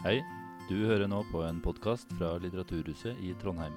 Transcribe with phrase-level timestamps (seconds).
[0.00, 0.22] Hei,
[0.64, 3.74] du hører nå på en podkast fra Litteraturhuset i Trondheim.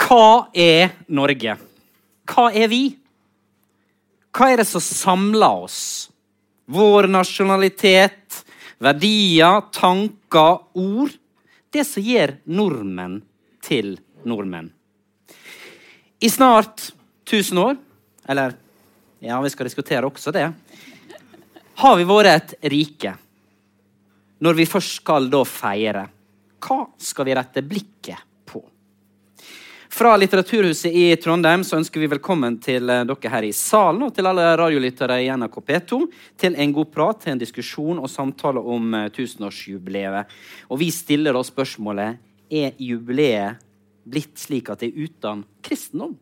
[0.00, 1.58] Hva er Norge?
[2.32, 2.80] Hva er vi?
[4.32, 5.82] Hva er det som samler oss?
[6.72, 8.21] Vår nasjonalitet,
[8.82, 11.14] verdier, tanker, ord.
[11.72, 13.20] Det som gjør nordmenn
[13.64, 13.94] til
[14.28, 14.70] nordmenn.
[16.22, 16.90] I snart
[17.26, 17.78] 1000 år,
[18.30, 18.54] eller
[19.22, 20.44] ja, vi skal diskutere også det,
[21.82, 23.14] har vi vært et rike.
[24.42, 26.04] Når vi først skal da feire,
[26.62, 28.31] hva skal vi rette blikket?
[29.92, 34.14] Fra Litteraturhuset i Trondheim så ønsker vi velkommen til eh, dere her i salen og
[34.16, 35.98] til alle radiolyttere i NRK P2
[36.40, 40.32] til en god prat, til en diskusjon og samtale om eh, tusenårsjubileet.
[40.72, 42.16] Og vi stiller oss spørsmålet
[42.48, 43.60] er jubileet
[44.08, 46.16] blitt slik at det er uten kristendom.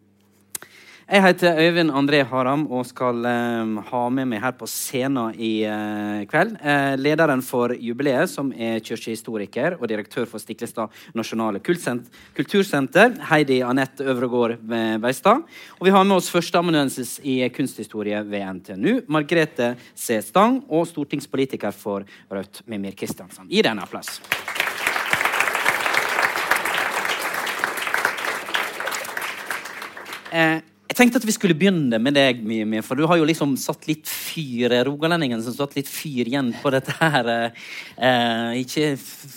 [1.10, 5.64] Jeg heter Øyvind André Haram og skal eh, ha med meg her på scenen i
[5.66, 13.18] eh, kveld eh, lederen for jubileet, som er kirkehistoriker og direktør for Stiklestad nasjonale kultursenter,
[13.26, 15.42] Heidi Anette Øvregård eh, Veistad.
[15.80, 20.22] Og vi har med oss førsteamanuensis i kunsthistorie ved NTNU, Margrethe C.
[20.22, 23.50] Stang, og stortingspolitiker for Rødt, Mimir Kristiansen.
[23.50, 24.20] Gi dem en applaus.
[30.30, 33.52] Eh, jeg tenkte at vi skulle begynne med deg, Mimi, for du har jo liksom
[33.62, 37.28] satt litt fyr Rogalendingen som satt litt fyr igjen på dette her.
[37.94, 38.96] Eh, ikke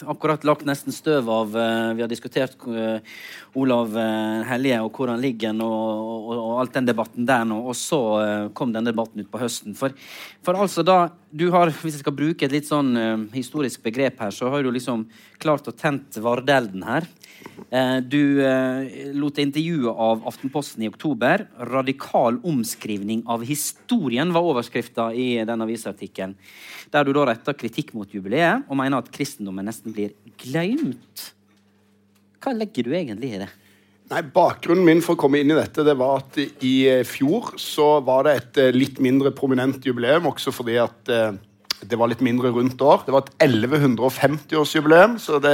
[0.09, 3.05] akkurat lagt nesten støv av eh, Vi har diskutert eh,
[3.53, 7.59] Olav eh, Hellige og hvor han ligger, og, og, og alt den debatten der nå.
[7.69, 9.77] Og så eh, kom den debatten ut på høsten.
[9.77, 9.93] For,
[10.41, 14.25] for altså da du har, Hvis jeg skal bruke et litt sånn eh, historisk begrep
[14.25, 15.05] her, så har du liksom
[15.41, 17.05] klart å tent vardelden her.
[17.69, 21.42] Eh, du eh, lot deg intervjue av Aftenposten i oktober.
[21.59, 26.35] 'Radikal omskrivning av historien' var overskrifta i den avisartikkelen.
[26.91, 31.33] Der du da retter kritikk mot jubileet og mener at kristendommen nesten blir glemt.
[32.43, 33.51] Hva legger du egentlig i det?
[34.11, 37.55] Nei, Bakgrunnen min for å komme inn i dette det var at i eh, fjor
[37.61, 41.31] så var det et eh, litt mindre prominent jubileum, også fordi at eh,
[41.89, 43.03] det var litt mindre rundt år.
[43.05, 45.53] Det var et 1150-årsjubileum, så det,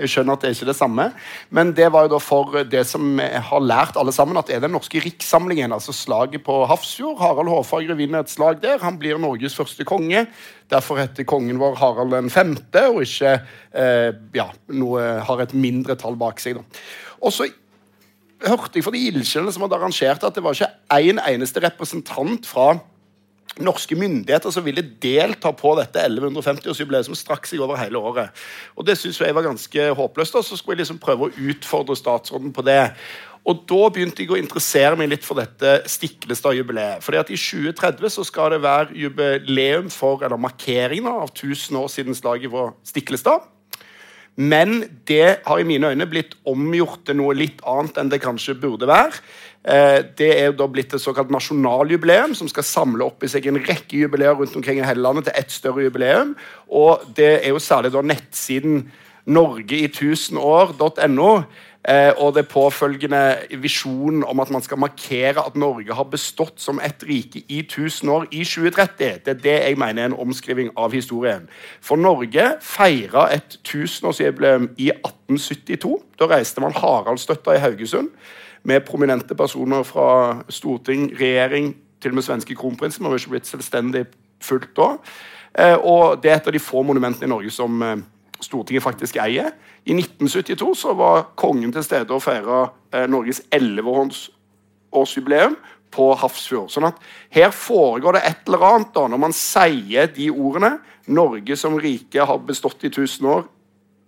[0.00, 1.06] jeg skjønner at det er ikke det samme.
[1.54, 4.74] Men det var jo da for det som har lært alle sammen, at er den
[4.76, 7.18] norske rikssamlingen, altså slaget på Hafrsfjord.
[7.22, 8.80] Harald Hårfagre vinner et slag der.
[8.84, 10.26] Han blir Norges første konge.
[10.72, 13.36] Derfor heter kongen vår Harald den femte, og ikke
[13.76, 16.60] eh, ja, noe, har et mindre tall bak seg.
[17.22, 17.48] Og så
[18.44, 21.62] hørte jeg fra de ildsjelene som hadde arrangert at det var ikke én en eneste
[21.64, 22.74] representant fra
[23.62, 28.44] norske myndigheter som ville delta på dette 1150-årsjubileet som strakk seg over hele året.
[28.76, 30.34] Og Det synes jeg var ganske håpløst.
[30.34, 32.92] og Så skulle jeg liksom prøve å utfordre statsråden på det.
[33.46, 37.02] Og Da begynte jeg å interessere meg litt for dette Stiklestad-jubileet.
[37.02, 41.88] Fordi at I 2030 så skal det være jubileum for, eller markering av 1000 år
[41.88, 43.46] siden slaget på Stiklestad.
[44.36, 48.58] Men det har i mine øyne blitt omgjort til noe litt annet enn det kanskje
[48.60, 49.16] burde være.
[49.66, 53.58] Eh, Det er da blitt et såkalt nasjonaljubileum som skal samle opp i seg en
[53.58, 56.36] rekke jubileer rundt omkring i hele landet til ett større jubileum.
[56.70, 58.92] Og det er jo særlig da nettsiden
[59.26, 61.42] norgei1000år.no
[61.88, 66.78] eh, og det påfølgende visjonen om at man skal markere at Norge har bestått som
[66.78, 69.18] et rike i 1000 år i 2030.
[69.26, 71.48] Det er det jeg mener er en omskriving av historien.
[71.80, 75.98] For Norge feira et tusenårsjubileum i 1872.
[76.18, 78.10] Da reiste man Haraldsstøtta i Haugesund
[78.66, 83.02] med prominente personer fra storting, regjering, til og med svenske kronprinsen.
[83.02, 84.04] Man var ikke blitt selvstendig
[84.42, 84.88] fullt da.
[85.56, 87.96] Eh, og det er et av de få monumentene i Norge som eh,
[88.44, 89.50] Stortinget faktisk eier.
[89.88, 95.54] I 1972 så var kongen til stede og feira eh, Norges 11-årsjubileum
[95.94, 96.70] på Hafrsfjord.
[96.74, 96.96] Sånn at
[97.32, 100.72] her foregår det et eller annet da, når man sier de ordene.
[101.06, 103.46] Norge som rike har bestått i 1000 år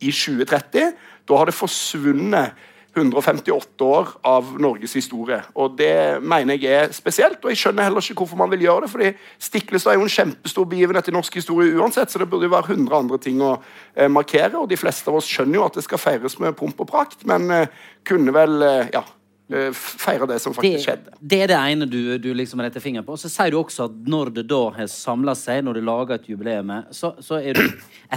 [0.02, 0.92] i 2030.
[1.28, 2.52] Da har det forsvunnet
[2.98, 5.40] 158 år av Norges historie.
[5.54, 8.86] Og Det mener jeg er spesielt, og jeg skjønner heller ikke hvorfor man vil gjøre
[8.86, 8.90] det.
[8.90, 12.54] fordi Stiklestad er jo en kjempestor begivenhet i norsk historie uansett, så det burde jo
[12.56, 13.58] være 100 andre ting å
[13.94, 14.56] eh, markere.
[14.58, 17.24] Og de fleste av oss skjønner jo at det skal feires med pomp og prakt,
[17.28, 17.68] men eh,
[18.04, 19.04] kunne vel eh, ja,
[19.52, 21.18] eh, feire det som faktisk det, skjedde.
[21.20, 23.16] det er det ene du, du liksom retter fingeren på.
[23.16, 26.18] Og så sier du også at når det da har samla seg, når du lager
[26.18, 27.64] et jubileum, så, så er du,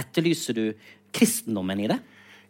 [0.02, 0.66] etterlyser du
[1.12, 2.00] kristendommen i det.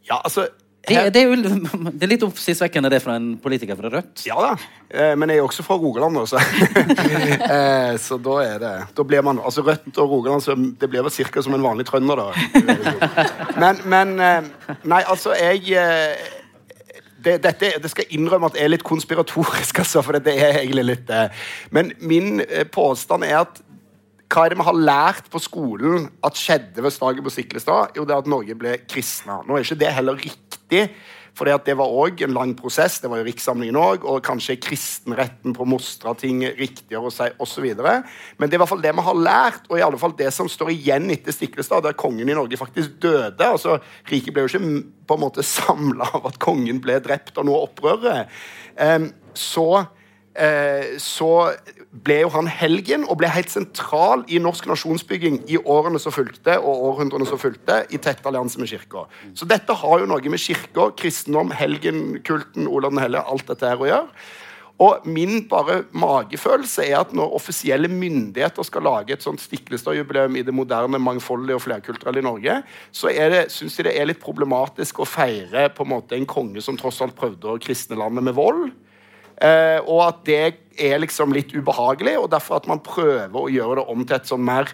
[0.09, 0.49] Ja, altså
[0.89, 1.37] Det, det, er jo
[1.95, 4.25] det er litt oppsiktsvekkende det fra en politiker fra Rødt.
[4.27, 4.51] Ja da,
[4.91, 6.43] eh, men jeg er også fra Rogaland også.
[6.43, 7.07] så
[7.57, 11.07] eh, Så da er det Da blir man Altså Rødt og Rogaland, så det blir
[11.07, 11.43] vel ca.
[11.43, 13.27] som en vanlig trønder, da.
[13.63, 14.53] Men, men eh,
[14.83, 15.71] Nei, altså, jeg
[17.23, 20.83] det, dette, det skal innrømme at jeg er litt konspiratorisk, altså, for det er egentlig
[20.89, 21.13] litt.
[21.71, 22.43] Men min
[22.75, 23.61] påstand er at
[24.33, 27.93] hva er det vi har lært på skolen at skjedde ved slaget på Siklestad?
[27.99, 29.39] Jo, det er at Norge ble kristna.
[29.47, 30.52] Nå er ikke det heller riktig.
[31.33, 32.99] For det var òg en lang prosess.
[33.01, 34.05] Det var jo rikssamlingen òg.
[34.05, 37.71] Og kanskje kristenretten på Mostra ting riktigere å si, osv.
[37.73, 40.29] Men det er i hvert fall det vi har lært, og i alle fall det
[40.37, 43.49] som står igjen etter Stiklestad, der kongen i Norge faktisk døde.
[43.49, 43.79] altså
[44.11, 44.77] Riket ble jo ikke
[45.09, 48.29] på en måte samla av at kongen ble drept av noe opprøret.
[49.33, 49.69] Så
[50.35, 51.53] Eh, så
[51.93, 56.57] ble jo han helgen og ble helt sentral i norsk nasjonsbygging i årene som fulgte,
[56.57, 59.05] og århundrene som fulgte, i tett allianse med kirka.
[59.37, 63.69] Så dette har jo noe med kirka, kristendom, helgen, kulten, Olav den hellige, alt dette
[63.69, 64.25] her å gjøre.
[64.83, 70.45] Og min bare magefølelse er at når offisielle myndigheter skal lage et sånt Stiklestad-jubileum i
[70.47, 72.57] det moderne, mangfoldige og flerkulturelle i Norge,
[72.91, 73.13] så
[73.53, 77.03] syns de det er litt problematisk å feire på en måte en konge som tross
[77.05, 78.73] alt prøvde å kristne landet med vold.
[79.43, 80.43] Eh, og at det
[80.79, 84.29] er liksom litt ubehagelig, og derfor at man prøver å gjøre det om til et
[84.31, 84.71] sånn mer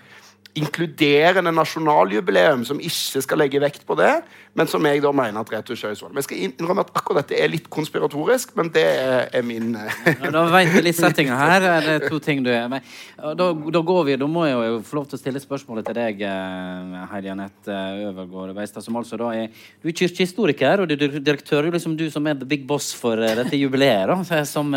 [0.59, 4.11] inkluderende nasjonaljubileum som ikke skal legge vekt på det,
[4.59, 7.51] men som jeg da mener at Reto Kjøsvold Jeg skal innrømme at akkurat dette er
[7.53, 11.67] litt konspiratorisk, men det er, min eh, ja, Da veit vi litt settinga her.
[11.85, 12.87] Det er to ting du er med.
[13.17, 15.99] Da, da, går vi, da må jeg jo få lov til å stille spørsmålet til
[16.01, 19.49] deg, eh, Heidi Anette Øvergård Veistad, som altså da er
[19.83, 23.21] Du er kirkehistoriker, og du er direktør, liksom du som er the big boss for
[23.23, 24.09] eh, dette jubileet.
[24.11, 24.75] da, som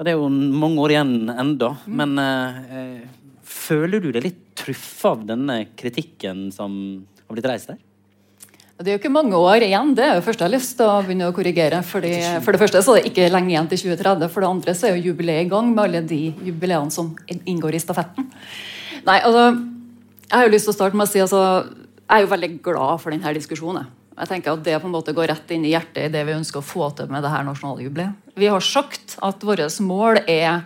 [0.00, 3.02] og det er jo mange år igjen enda, men eh,
[3.60, 6.74] Føler du deg litt truffet av denne kritikken som
[7.26, 7.80] har blitt reist der?
[8.80, 9.90] Det er jo ikke mange år igjen.
[9.92, 11.82] Det er jo første jeg har lyst til å begynne å korrigere.
[11.84, 14.30] Fordi, for det første så er det ikke lenge igjen til 2030.
[14.32, 17.76] For det andre så er jo jubileet i gang med alle de jubileene som inngår
[17.76, 18.30] i stafetten.
[19.04, 19.44] Nei, altså,
[20.30, 21.42] Jeg har jo lyst til å starte med å si altså,
[22.00, 23.90] jeg er jo veldig glad for denne diskusjonen.
[24.20, 26.38] Jeg tenker at Det på en måte går rett inn i hjertet i det vi
[26.38, 28.32] ønsker å få til med det her nasjonale jubileet.
[28.36, 30.64] Vi har sagt at vårt mål er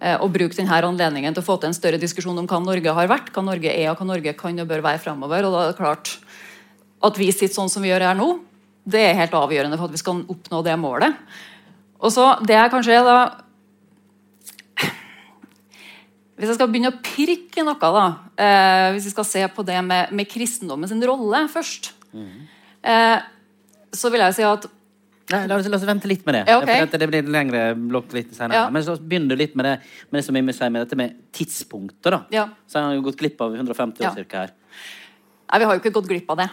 [0.00, 3.08] og bruke denne anledningen til å få til en større diskusjon om hva Norge har
[3.10, 5.44] vært, hva Norge er og hva Norge kan og bør være fremover.
[5.44, 6.14] Og da er det klart
[7.04, 8.26] At vi sitter sånn som vi gjør her nå,
[8.84, 11.16] det er helt avgjørende for at vi skal oppnå det målet.
[12.00, 13.18] Og så det er kanskje da
[16.40, 18.04] Hvis jeg skal begynne å pirke noe, da,
[18.40, 22.38] eh, hvis vi skal se på det med, med kristendommen sin rolle først, mm.
[22.88, 23.18] eh,
[23.92, 24.64] så vil jeg si at
[25.30, 26.44] Nei, la, oss, la, oss, vente litt med det.
[26.50, 26.86] Ja, okay.
[26.90, 28.64] det blir lengre blokk litt senere.
[28.64, 28.70] Ja.
[28.74, 29.76] Men så begynner du litt med det
[30.10, 32.10] med det som vi sier med dette med tidspunktet.
[32.10, 32.22] da.
[32.34, 32.48] Ja.
[32.66, 34.56] Så har jo gått glipp av 150 år cirka her.
[35.50, 36.48] Nei, vi har jo ikke gått glipp av det.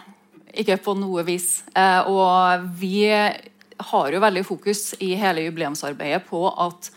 [0.62, 1.62] Ikke på noe vis.
[1.74, 6.90] Eh, og vi har jo veldig fokus i hele jubileumsarbeidet på at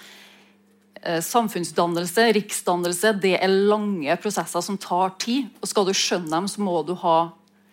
[1.01, 5.49] eh, samfunnsdannelse, riksdannelse, det er lange prosesser som tar tid.
[5.61, 7.19] Og skal du skjønne dem, så må du ha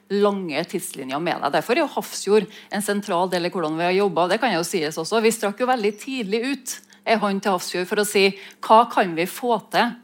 [0.08, 1.54] lange tidslinjer med deg.
[1.58, 4.28] Derfor er jo Hafrsfjord en sentral del i hvordan vi har jobba.
[4.30, 5.22] Det kan jo sies også.
[5.24, 6.76] Vi strakk jo veldig tidlig ut
[7.08, 8.26] en hånd til Hafrsfjord for å si
[8.64, 9.96] hva kan vi få til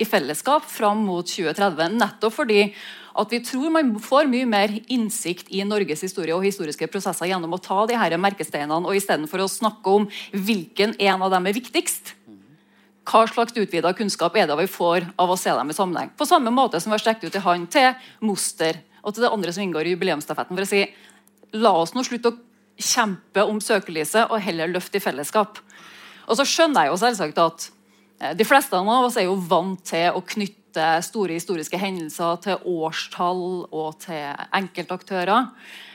[0.00, 1.98] i fellesskap fram mot 2030.
[2.00, 2.66] Nettopp fordi
[3.14, 7.54] at vi tror man får mye mer innsikt i Norges historie og historiske prosesser gjennom
[7.54, 11.54] å ta de her merkesteinene, og istedenfor å snakke om hvilken en av dem er
[11.54, 12.16] viktigst.
[13.04, 16.10] Hva slags utvida kunnskap er det vi får av å se dem i sammenheng?
[16.16, 17.92] På samme måte som vi har strekt ut i hånd til
[18.24, 20.56] Moster og til det andre som inngår i jubileumsstafetten.
[20.56, 20.86] for å si,
[21.54, 22.38] La oss nå slutte å
[22.80, 25.60] kjempe om søkelyset og heller løfte i fellesskap.
[26.26, 27.66] Og så skjønner jeg jo selvsagt at
[28.18, 32.64] eh, de fleste av oss er jo vant til å knytte store historiske hendelser til
[32.66, 35.52] årstall og til enkeltaktører.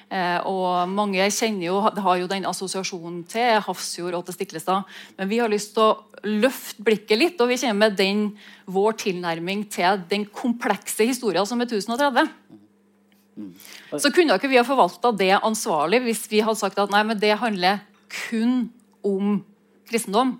[0.09, 4.87] Eh, og mange kjenner jo, har jo den assosiasjonen til Hafrsfjord og til Stiklestad.
[5.19, 8.23] Men vi har lyst til å løfte blikket litt, og vi kjenner med den,
[8.69, 12.31] vår tilnærming til den komplekse historien som er 1030.
[13.95, 17.19] Så kunne ikke vi ha forvalta det ansvarlig hvis vi hadde sagt at nei, men
[17.21, 17.81] det handler
[18.27, 18.69] kun
[19.05, 19.39] om
[19.89, 20.37] kristendom.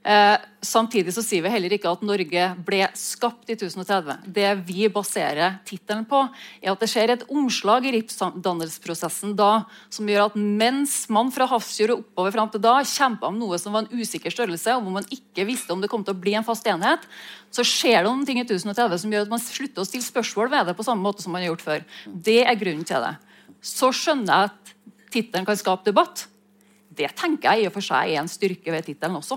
[0.00, 4.22] Eh, samtidig så sier vi heller ikke at Norge ble skapt i 1030.
[4.32, 6.22] Det vi baserer tittelen på,
[6.62, 11.44] er at det skjer et omslag i riksdannelsesprosessen da som gjør at mens man fra
[11.50, 14.86] Hafrsfjord og oppover fram til da kjempa om noe som var en usikker størrelse, og
[14.86, 17.04] hvor man ikke visste om det kom til å bli en fast enhet,
[17.52, 20.48] så skjer det noen ting i 1030 som gjør at man slutter å stille spørsmål
[20.54, 21.84] ved det på samme måte som man har gjort før.
[22.08, 23.12] Det er grunnen til det.
[23.60, 24.74] Så skjønner jeg at
[25.12, 26.24] tittelen kan skape debatt.
[26.88, 29.36] Det tenker jeg i og for seg er en styrke ved tittelen også.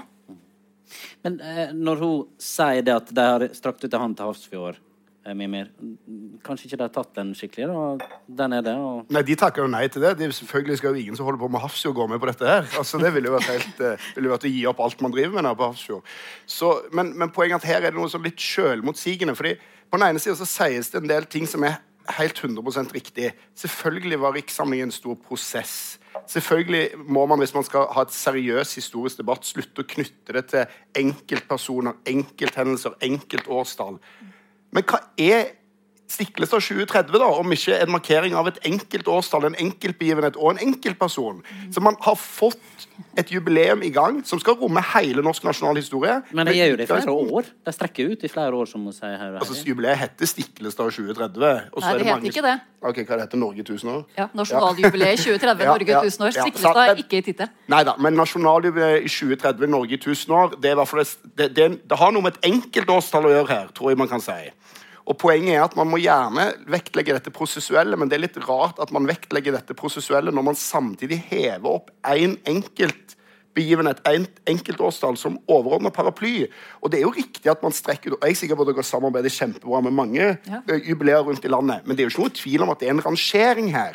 [1.25, 4.79] Men eh, når hun sier det at de har strakt ut en hånd til Hafrsfjord
[4.79, 5.69] eh, Mimir.
[6.45, 8.09] Kanskje ikke de har tatt den skikkelig, da.
[8.41, 8.75] Den er det.
[8.79, 9.11] Og...
[9.13, 10.15] Nei, De takker jo nei til det.
[10.19, 12.67] De, selvfølgelig skal jo ingen som holder på med Hafrsfjord, gå med på dette her.
[12.79, 15.37] Altså, Det ville jo vært helt, eh, ville vært å gi opp alt man driver
[15.37, 16.17] med her på Hafrsfjord.
[16.99, 19.37] Men, men poenget er at her er det noe sånn litt sjølmotsigende.
[19.39, 19.57] fordi
[19.93, 21.75] på den ene så sies det en del ting som er
[22.09, 23.33] helt 100 riktig.
[23.55, 25.99] Selvfølgelig var rikssamlingen en stor prosess.
[26.27, 30.45] Selvfølgelig må man, hvis man skal ha et seriøs historisk debatt, slutte å knytte det
[30.51, 33.99] til enkeltpersoner, enkelthendelser, enkeltårstall.
[34.73, 35.51] Men hva er
[36.13, 40.61] Stiklestad 2030, da, om ikke en markering av et enkelt årstall, en enkeltbegivenhet og en
[40.67, 41.41] enkeltperson.
[41.73, 46.19] Så man har fått et jubileum i gang som skal romme hele norsk nasjonal historie.
[46.31, 47.49] Men det gjør jo det i flere år.
[47.65, 49.39] De strekker ut i flere år, som hun sier her.
[49.39, 51.71] Altså, Jubileet heter Stiklestad 2030.
[51.73, 52.55] og så Nei, er det heter ikke det.
[52.83, 54.03] Ok, Hva det heter Norge 1000 år?
[54.17, 56.35] Ja, Nasjonaljubileet 2030, Ja, Norge ja, 1000 år.
[56.37, 57.53] Stiklestad er ikke i tittelen.
[57.73, 61.49] Nei da, men nasjonaljubileet i 2030 Norge i 1000 år det, er i det, det,
[61.57, 64.21] det, det har noe med et enkelt årstall å gjøre her, tror jeg man kan
[64.23, 64.39] si.
[65.03, 68.79] Og Poenget er at man må gjerne vektlegge dette prosessuelle, men det er litt rart
[68.79, 73.17] at man vektlegger dette prosessuelle når man samtidig hever opp én enkelt
[73.53, 76.47] begivenhet, en enkeltårstall, som overordna paraply.
[76.81, 78.71] Og det er jo riktig at man strekker ut og Jeg er sikker på at
[78.71, 80.61] dere samarbeider kjempebra med mange Ja.
[80.67, 82.87] eh, jubileer rundt i landet, men det er jo ikke noe tvil om at det
[82.87, 83.93] er en rangering her.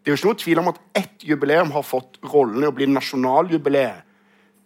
[0.00, 2.72] Det er jo ikke noe tvil om at ett jubileum har fått rollen i å
[2.72, 4.05] bli nasjonaljubileet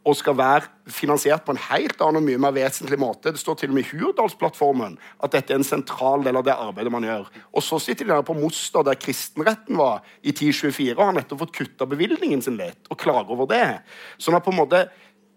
[0.01, 3.33] og skal være finansiert på en helt annen og mye mer vesentlig måte.
[3.35, 6.57] Det står til og med i Hurdalsplattformen at dette er en sentral del av det
[6.57, 7.29] arbeidet man gjør.
[7.53, 11.45] Og så sitter de der på Moster, der kristenretten var i 1024, og har nettopp
[11.45, 13.67] fått kutta bevilgningen sin litt, og klager over det.
[14.21, 14.89] Sånn at på en måte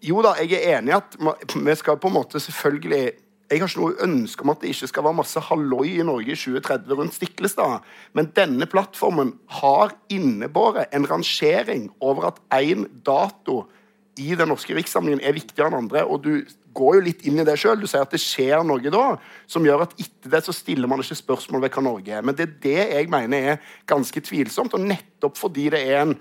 [0.03, 1.13] Jo da, jeg er enig i at
[1.55, 3.13] vi skal på en måte selvfølgelig
[3.53, 6.33] jeg har ikke noe ønske om at det ikke skal være masse halloi i Norge
[6.33, 7.85] i 2030 rundt Stiklestad,
[8.17, 13.61] men denne plattformen har innebåret en rangering over at én dato
[14.19, 16.03] i den norske rikssamlingen er viktigere enn andre.
[16.05, 16.31] Og du
[16.77, 17.81] går jo litt inn i det sjøl.
[17.81, 19.05] Du sier at det skjer noe da
[19.49, 22.25] som gjør at etter det så stiller man ikke spørsmål ved hva Norge er.
[22.25, 26.15] Men det er det jeg mener er ganske tvilsomt, og nettopp fordi det er en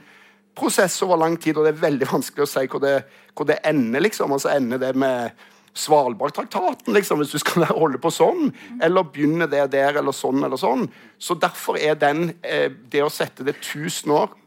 [0.59, 2.99] prosess over lang tid, og det er veldig vanskelig å si hvor det,
[3.37, 4.35] hvor det ender, liksom.
[4.37, 8.53] Altså ender det med Svalbardtraktaten, liksom, hvis du skal holde på sånn.
[8.85, 10.85] Eller begynner det der, eller sånn, eller sånn.
[11.17, 14.39] Så derfor er den eh, Det å sette det 1000 år,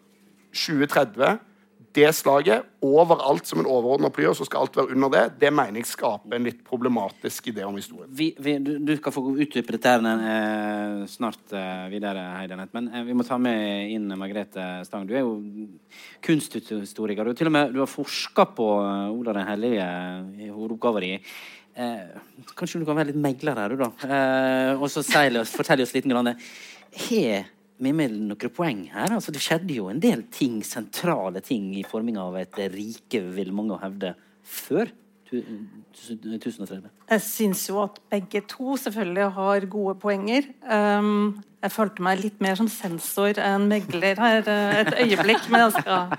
[0.55, 1.39] 2030
[1.95, 5.81] det slaget overalt som en overordna ply, så skal alt være under det, det mener
[5.81, 8.09] jeg skaper en litt problematisk idé om historien.
[8.15, 12.71] Vi, vi, du, du skal få utdype dette her, eh, snart eh, videre, Heidenet.
[12.75, 15.07] Men eh, vi må ta med inn Margrethe Stang.
[15.09, 15.35] Du er jo
[16.25, 17.27] kunsthistoriker.
[17.27, 19.85] Du, til og med, du har forska på Olav Ola den hellige
[20.45, 21.29] i hovedoppgaven din.
[21.75, 22.19] Eh,
[22.55, 23.89] kanskje du kan være litt megler her, du, da?
[24.05, 26.05] Eh, og så fortell oss litt.
[26.05, 26.35] Grann.
[27.09, 29.11] Har Mimir noen poeng her?
[29.17, 33.51] Altså, det skjedde jo en del ting, sentrale ting i forminga av et rike, vil
[33.55, 34.13] mange hevde,
[34.45, 34.91] før
[35.27, 36.89] tu- tu- 1030.
[37.09, 40.47] Jeg syns jo at begge to selvfølgelig har gode poenger.
[40.63, 45.65] Um, jeg følte meg litt mer som sensor enn megler her eh, et øyeblikk, men
[45.65, 46.13] jeg skal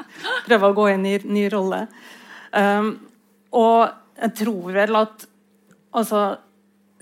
[0.49, 1.87] prøve å gå inn i ny rolle.
[2.53, 2.99] Um,
[3.53, 5.27] og jeg tror vel at
[5.95, 6.39] altså,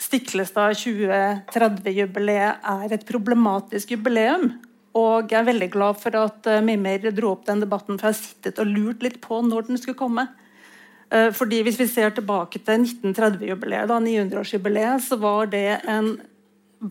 [0.00, 4.50] Stiklestad 2030-jubileet er et problematisk jubileum.
[4.94, 8.14] Og jeg er veldig glad for at Mimmer Mimir dro opp den debatten, for jeg
[8.14, 10.28] har sittet og lurt litt på når den skulle komme.
[11.10, 16.20] Eh, Fordi Hvis vi ser tilbake til 1930-jubileet, da, 900-årsjubileet, så var det en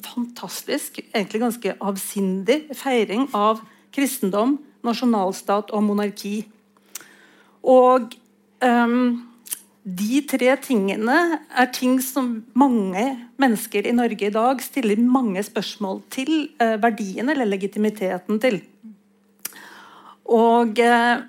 [0.03, 3.61] fantastisk, egentlig ganske avsindig feiring av
[3.93, 6.47] kristendom, nasjonalstat og monarki.
[7.63, 8.15] Og
[8.63, 9.21] ehm,
[9.83, 11.15] de tre tingene
[11.51, 13.03] er ting som mange
[13.41, 16.31] mennesker i Norge i dag stiller mange spørsmål til
[16.63, 18.61] eh, verdien eller legitimiteten til.
[20.31, 21.25] Og eh,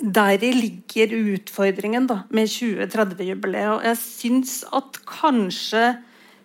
[0.00, 3.74] deri ligger utfordringen da, med 2030-jubileet.
[3.76, 5.98] Og jeg syns at kanskje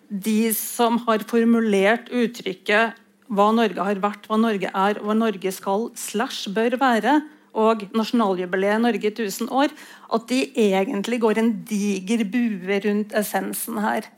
[0.08, 3.00] de som har formulert uttrykket
[3.32, 7.22] 'hva Norge har vært, hva Norge er og hva Norge skal slash bør være',
[7.54, 9.72] og nasjonaljubileet Norge i 1000 år,
[10.14, 14.08] at de egentlig går en diger bue rundt essensen her.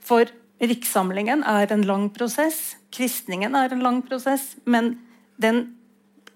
[0.00, 0.30] For
[0.62, 4.94] rikssamlingen er en lang prosess, kristningen er en lang prosess, men
[5.42, 5.76] den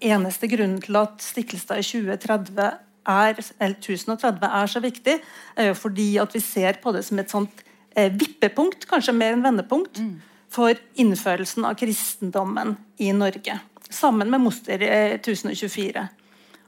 [0.01, 2.69] eneste grunnen til at Stiklestad i 2030
[3.07, 5.17] er, eller 1030 er så viktig,
[5.55, 7.63] er jo fordi at vi ser på det som et sånt
[7.95, 10.03] eh, vippepunkt, kanskje mer enn vendepunkt,
[10.51, 13.55] for innførelsen av kristendommen i Norge.
[13.91, 16.09] Sammen med Moster i 1024.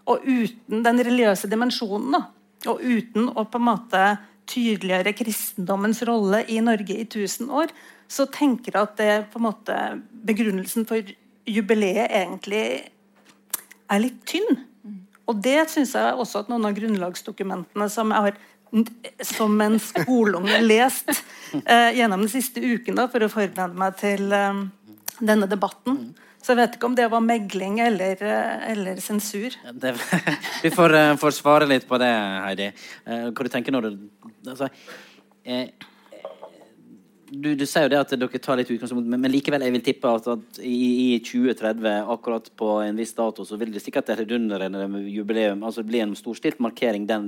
[0.09, 2.25] Og uten den religiøse dimensjonen, da,
[2.71, 4.03] og uten å på en måte
[4.49, 7.71] tydeliggjøre kristendommens rolle i Norge i 1000 år,
[8.11, 9.77] så tenker jeg at det på en måte
[10.27, 11.13] begrunnelsen for
[11.49, 12.65] jubileet egentlig
[13.91, 14.59] er litt tynn.
[15.29, 18.41] Og det syns jeg også at noen av grunnlagsdokumentene som jeg har
[19.21, 24.63] som en skoleunge lest eh, gjennom de siste ukene for å forberede meg til eh,
[25.21, 26.07] denne debatten.
[26.43, 29.55] Så jeg vet ikke om det var megling eller, eh, eller sensur.
[29.79, 29.93] Det,
[30.65, 32.11] vi får, eh, får svare litt på det,
[32.43, 32.67] Heidi.
[33.07, 34.67] Eh, hva du tenker når du altså,
[35.47, 35.71] eh,
[37.33, 39.83] du, du sier jo det at dere tar litt utgangspunkt, men, men likevel jeg vil
[39.85, 44.11] tippe at, at i, i 2030, akkurat på en viss dato, så vil det sikkert
[44.13, 47.25] et vidunderende jubileum altså bli en storstilt markering den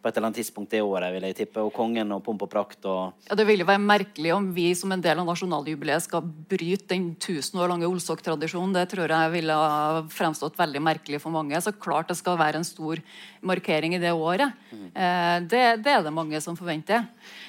[0.00, 1.64] på et eller annet tidspunkt det året, vil jeg tippe.
[1.64, 4.68] Og kongen og pomp og prakt og Ja, Det vil jo være merkelig om vi
[4.78, 8.74] som en del av nasjonaljubileet skal bryte den tusen år lange Olsok-tradisjonen.
[8.76, 11.60] Det tror jeg ville ha fremstått veldig merkelig for mange.
[11.60, 13.02] Så klart det skal være en stor
[13.46, 14.54] markering i det året.
[14.72, 17.04] Eh, det, det er det mange som forventer.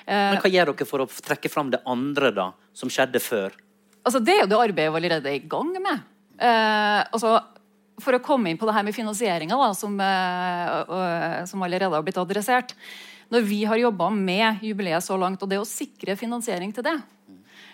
[0.07, 3.57] Eh, Men hva gjør dere for å trekke fram det andre da, som skjedde før?
[4.07, 6.05] Altså, det er jo det arbeidet vi allerede er i gang med.
[6.39, 7.33] Eh, altså,
[7.99, 12.21] for å komme inn på det her med finansieringa, som, eh, som allerede har blitt
[12.21, 12.73] adressert.
[13.33, 16.95] Når vi har jobba med jubileet så langt, og det å sikre finansiering til det,
[16.95, 17.16] eh,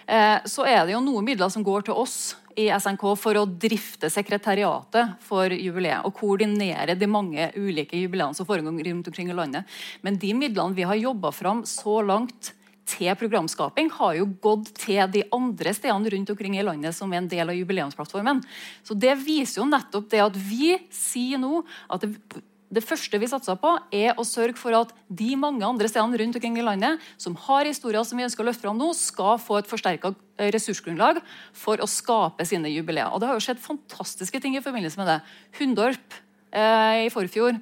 [0.06, 4.10] så er det jo noen midler som går til oss i SNK for å drifte
[4.14, 9.70] sekretariatet for jubileet og koordinere de mange ulike jubileene som foregår rundt omkring i landet.
[10.02, 12.54] Men de midlene vi har jobba fram så langt
[12.88, 17.22] til programskaping, har jo gått til de andre stedene rundt omkring i landet som er
[17.22, 18.42] en del av jubileumsplattformen.
[18.84, 22.44] Så det viser jo nettopp det at vi sier nå at det,
[22.74, 26.38] det første vi satser på, er å sørge for at de mange andre stedene rundt
[26.40, 29.60] omkring i landet som har historier som vi ønsker å løfte fram nå, skal få
[29.60, 30.14] et forsterka
[30.54, 31.22] ressursgrunnlag
[31.58, 33.12] for å skape sine jubileer.
[33.14, 35.20] Og det har jo skjedd fantastiske ting i forbindelse med det.
[35.60, 36.18] Hundorp
[36.50, 37.60] eh, i forfjor.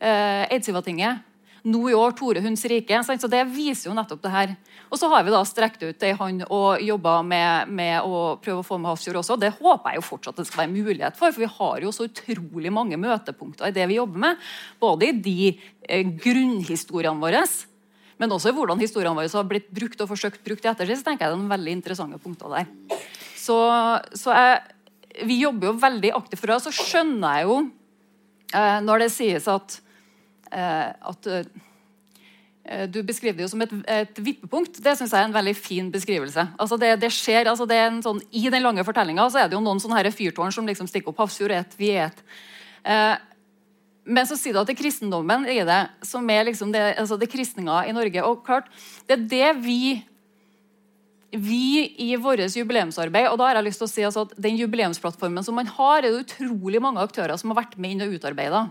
[0.00, 1.24] Eh, Eidsivatinget.
[1.64, 3.02] Nå i år Tore Hunds rike.
[3.04, 4.56] Så Det viser jo nettopp det her.
[4.94, 8.62] Og så har vi da strekt ut ei hånd og jobba med, med å prøve
[8.62, 9.36] å få med Hafrsfjord også.
[9.42, 12.06] Det håper jeg jo fortsatt det skal være mulighet for, for vi har jo så
[12.06, 14.44] utrolig mange møtepunkter i det vi jobber med.
[14.78, 17.42] Både i de eh, grunnhistoriene våre,
[18.22, 21.00] men også i hvordan historiene våre har blitt brukt og forsøkt brukt i ettertid.
[21.00, 23.02] så tenker jeg det er noen veldig interessante punkter der.
[23.34, 23.58] Så,
[24.14, 24.62] så jeg,
[25.26, 26.60] vi jobber jo veldig aktivt for det.
[26.60, 27.60] Og så skjønner jeg jo
[28.54, 29.80] eh, når det sies at,
[30.54, 31.50] eh, at eh,
[32.88, 34.78] du beskriver det jo som et, et vippepunkt.
[34.80, 36.46] Det synes jeg er en veldig fin beskrivelse.
[36.56, 39.58] Altså det, det skjer, altså det er en sånn, I den lange fortellinga er det
[39.58, 41.20] jo noen sånne fyrtårn som liksom stikker opp.
[41.24, 42.24] Hafrsfjord er et, vi er et.
[42.88, 43.14] Eh,
[44.04, 47.16] men så sier du at det er kristendommen i det som er liksom det, altså
[47.20, 48.24] det kristninga i Norge.
[48.24, 48.68] Og klart,
[49.08, 49.80] det er det vi
[51.34, 54.54] vi i vårt jubileumsarbeid og da har jeg lyst til å si altså at Den
[54.54, 58.14] jubileumsplattformen som man har, er det utrolig mange aktører som har vært med inn og
[58.14, 58.68] utarbeida.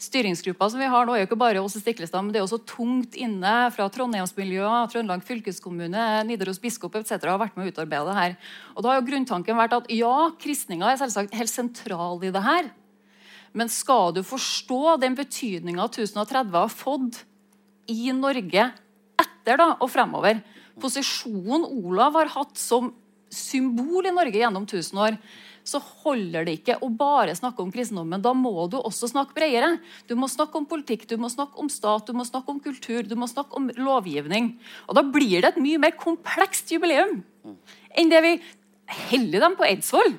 [0.00, 2.46] Styringsgruppa som vi har nå er jo ikke bare oss i Stiklestad, men det er
[2.46, 7.20] også tungt inne fra Trondheimsmiljøet, Trøndelag fylkeskommune, Nidaros biskop etc.
[7.22, 8.36] har vært med å utarbeide det her.
[8.74, 12.42] Og da har jo grunntanken vært at ja, kristninga er selvsagt helt sentral i det
[12.42, 12.72] her.
[13.52, 17.22] Men skal du forstå den betydninga 1030 har fått
[17.92, 18.70] i Norge
[19.22, 20.40] etter da, og fremover
[20.80, 22.90] Posisjonen Olav har hatt som
[23.32, 25.18] symbol i Norge gjennom 1000 år,
[25.64, 28.22] så holder det ikke å bare snakke om kristendommen.
[28.22, 29.76] Da må du også snakke bredere.
[30.10, 33.06] Du må snakke om politikk, du må snakke om stat, du må snakke om kultur,
[33.06, 34.52] du må snakke om lovgivning.
[34.88, 37.22] Og da blir det et mye mer komplekst jubileum
[37.98, 38.36] enn det vi
[39.10, 40.14] heller dem på Eidsvoll.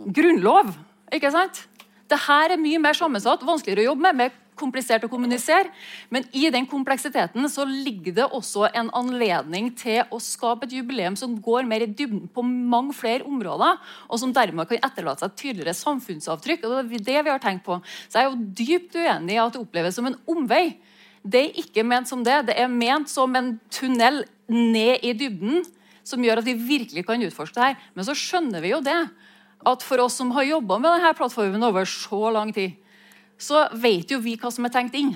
[0.00, 0.72] Grunnlov,
[1.12, 1.64] ikke sant?
[2.10, 5.72] Det her er mye mer sammensatt, vanskeligere å jobbe med, mer komplisert å kommunisere.
[6.12, 11.16] Men i den kompleksiteten så ligger det også en anledning til å skape et jubileum
[11.18, 15.32] som går mer i dybden på mange flere områder, og som dermed kan etterlate seg
[15.32, 16.68] et tydeligere samfunnsavtrykk.
[16.68, 17.80] og Det er det vi har tenkt på.
[18.08, 20.64] Så jeg er jo dypt uenig i at det oppleves som en omvei.
[21.20, 22.38] Det er ikke ment som det.
[22.48, 25.64] Det er ment som en tunnel ned i dybden
[26.06, 27.82] som gjør at vi virkelig kan utforske det her.
[27.94, 28.98] Men så skjønner vi jo det
[29.68, 32.78] at for oss som har jobba med denne plattformen over så lang tid,
[33.40, 35.14] så vet jo vi hva som er tenkt inn.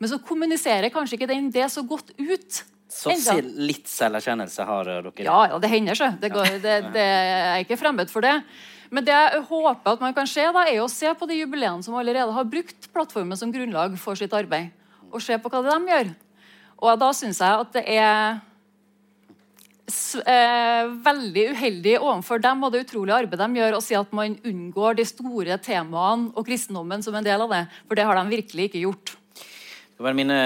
[0.00, 2.64] Men så kommuniserer kanskje ikke den det så godt ut.
[2.90, 5.12] Så litt selverkjennelse har dere.
[5.22, 6.16] Ja, ja, det hender seg.
[6.20, 8.34] Det, går, det, det er ikke fremmed for det.
[8.90, 11.86] Men det jeg håper at man kan se, da, er å se på de jubileene
[11.86, 14.72] som allerede har brukt plattformen som grunnlag for sitt arbeid.
[15.10, 16.10] Og se på hva de gjør.
[16.80, 18.40] Og da syns jeg at det er eh,
[21.04, 25.00] veldig uheldig overfor dem og det utrolige arbeidet de gjør, å si at man unngår
[25.00, 27.64] de store temaene og kristendommen som en del av det.
[27.86, 29.16] For det har de virkelig ikke gjort.
[30.00, 30.36] Det var mine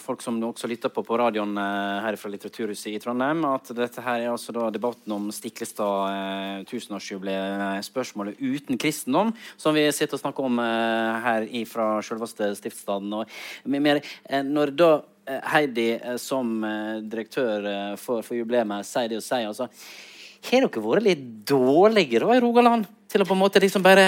[0.00, 4.00] folk som også lytter på på radioen eh, her fra Litteraturhuset i Trondheim, at dette
[4.00, 10.16] her er altså da debatten om Stiklestad eh, tusenårsjubileet, spørsmålet uten kristendom, som vi sitter
[10.16, 13.12] og snakker om eh, her fra selveste stiftsstaden.
[13.12, 18.88] Og mer, eh, når da eh, Heidi eh, som eh, direktør eh, for, for jubileet
[18.88, 19.68] sier det og sier, altså
[20.48, 22.88] Har dere vært litt dårlige da i Rogaland?
[23.12, 24.04] Til å på en måte liksom bare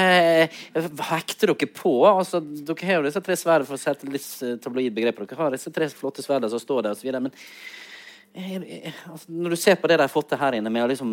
[0.48, 0.58] eh,
[1.10, 1.94] hekte dere på?
[2.08, 5.22] altså Dere har jo disse tre sverdene, for å sette litt eh, tabloid begrep.
[5.22, 7.34] Dere har disse tre flotte sverdene som står der, og så videre, men
[8.32, 10.86] eh, eh, altså, når du ser på det de har fått til her inne, med
[10.86, 11.12] å liksom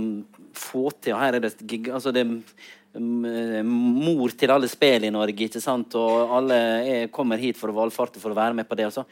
[0.56, 1.54] få til og Her er det,
[1.92, 6.00] altså det mm, eh, mor til alle spill i Norge, ikke sant?
[6.00, 6.64] og alle
[6.96, 8.88] er, kommer hit for å valfarte for å være med på det.
[8.88, 9.06] og så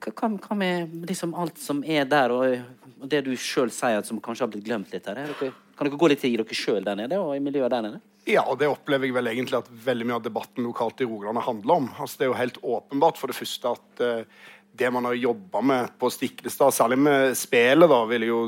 [0.00, 2.78] hva, med liksom alt som er der, og,
[3.10, 5.18] det du sjøl sier at som kanskje har blitt glemt litt her?
[5.22, 7.84] Er dere, kan dere gå litt i dere sjøl der nede, og i miljøet der
[7.86, 8.00] nede?
[8.28, 11.40] Ja, og det opplever jeg vel egentlig at veldig mye av debatten lokalt i Rogaland
[11.40, 11.86] handler om.
[11.96, 14.42] Altså, det er jo helt åpenbart for det første at uh,
[14.80, 18.42] det man har jobba med på Stiklestad, særlig med spelet, da, vil jeg jo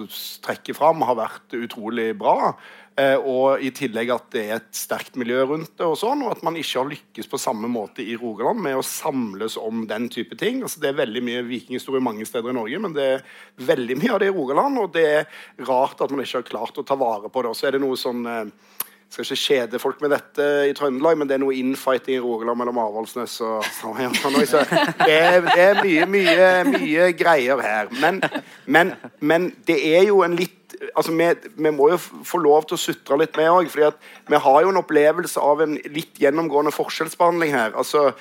[0.45, 2.53] trekke fram, har vært utrolig bra.
[3.01, 6.35] Eh, og i tillegg at det er et sterkt miljø rundt det, og sånn, og
[6.35, 10.11] at man ikke har lykkes på samme måte i Rogaland med å samles om den
[10.13, 10.61] type ting.
[10.61, 13.25] Altså, det er veldig mye vikinghistorie mange steder i Norge, men det er
[13.65, 14.83] veldig mye av det i Rogaland.
[14.85, 17.55] Og det er rart at man ikke har klart å ta vare på det.
[17.55, 21.19] Og så er det noe sånn Jeg skal ikke kjede folk med dette i Trøndelag,
[21.21, 24.69] men det er noe infighting i Rogaland mellom Avaldsnes og Stavanger.
[25.01, 27.93] Det, er, det er mye, mye, mye greier her.
[28.01, 28.21] Men,
[28.65, 30.62] men, men det er jo en litt
[30.97, 33.69] altså vi, vi må jo få lov til å sutre litt med òg.
[33.73, 37.77] Vi har jo en opplevelse av en litt gjennomgående forskjellsbehandling her.
[37.77, 38.13] altså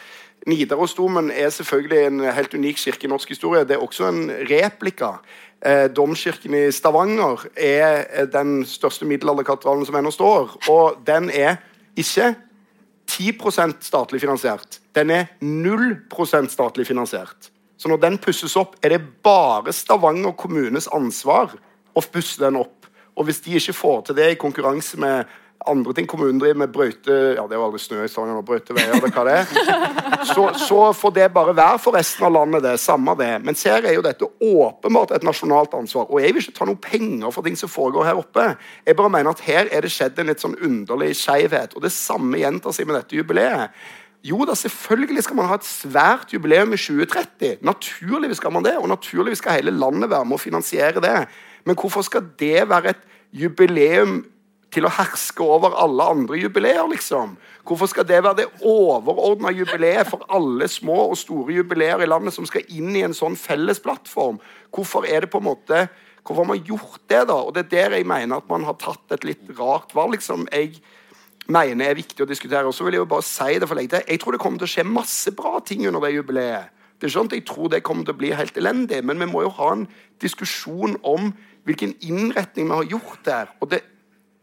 [0.50, 3.66] Nidarosdomen er selvfølgelig en helt unik kirke i norsk historie.
[3.66, 5.20] Det er også en replika.
[5.62, 10.56] Eh, Domkirken i Stavanger er eh, den største middelalderkatedralen som ennå står.
[10.74, 11.60] Og den er
[11.94, 12.34] ikke
[13.12, 14.80] 10% statlig finansiert.
[14.96, 17.52] Den er 0% statlig finansiert.
[17.78, 21.54] Så når den pusses opp, er det bare Stavanger kommunes ansvar
[21.94, 22.88] å pusse den opp.
[23.18, 25.30] Og hvis de ikke får til det i konkurranse med
[25.70, 28.74] andre ting kommunen driver med, brøyte Ja, det jo aldri snø i Stavanger og brøyte
[28.76, 30.26] veier, eller hva det er.
[30.32, 32.76] Så, så får det bare være for resten av landet, det.
[32.82, 33.32] Samme det.
[33.46, 36.08] Men her er jo dette åpenbart et nasjonalt ansvar.
[36.10, 38.52] Og jeg vil ikke ta noe penger for ting som foregår her oppe.
[38.88, 41.76] Jeg bare mener at her er det skjedd en litt sånn underlig skeivhet.
[41.76, 43.76] Og det samme gjentar seg med dette jubileet.
[44.26, 47.64] Jo da, selvfølgelig skal man ha et svært jubileum i 2030.
[47.66, 51.16] Naturligvis skal man det, og naturligvis skal hele landet være med å finansiere det.
[51.66, 54.22] Men hvorfor skal det være et jubileum
[54.72, 57.36] til å herske over alle andre jubileer, liksom?
[57.68, 62.36] Hvorfor skal det være det overordna jubileet for alle små og store jubileer i landet
[62.36, 64.40] som skal inn i en sånn felles plattform?
[64.72, 65.86] Hvorfor er det på en måte
[66.22, 67.34] Hvorfor har man gjort det, da?
[67.34, 70.44] Og det er der jeg mener at man har tatt et litt rart valg, liksom.
[70.54, 70.76] jeg
[71.50, 72.68] mener er viktig å diskutere.
[72.70, 74.04] Og så vil Jeg jo bare si det for lenge.
[74.08, 76.70] Jeg tror det kommer til å skje masse bra ting under det jubileet.
[77.02, 79.18] Det er ikke sånn at Jeg tror det kommer til å bli helt elendig, men
[79.18, 79.88] vi må jo ha en
[80.22, 81.32] diskusjon om
[81.68, 83.52] hvilken innretning vi har gjort der.
[83.60, 83.82] Og det,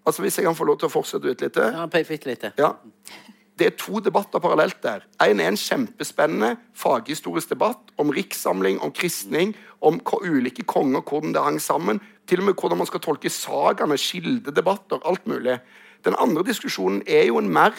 [0.06, 1.56] altså Hvis jeg kan få lov til å fortsette ut litt?
[1.56, 2.46] Ja, bitte litt.
[2.58, 2.72] Ja.
[3.58, 5.02] Det er to debatter parallelt der.
[5.22, 11.42] En er en kjempespennende faghistorisk debatt om rikssamling, om kristning, om ulike konger, hvordan det
[11.42, 12.00] hang sammen.
[12.26, 15.58] Til og med hvordan man skal tolke sagaene, kildedebatter, alt mulig.
[16.04, 17.74] Den andre diskusjonen er jo en mer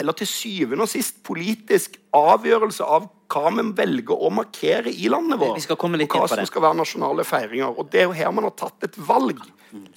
[0.00, 5.40] eller til syvende og sist politisk avgjørelse av hva vi velger å markere i landet
[5.40, 5.58] vårt.
[5.58, 6.36] Og hva inn på det.
[6.36, 7.78] som skal være nasjonale feiringer.
[7.78, 9.42] Og Det er jo her man har tatt et valg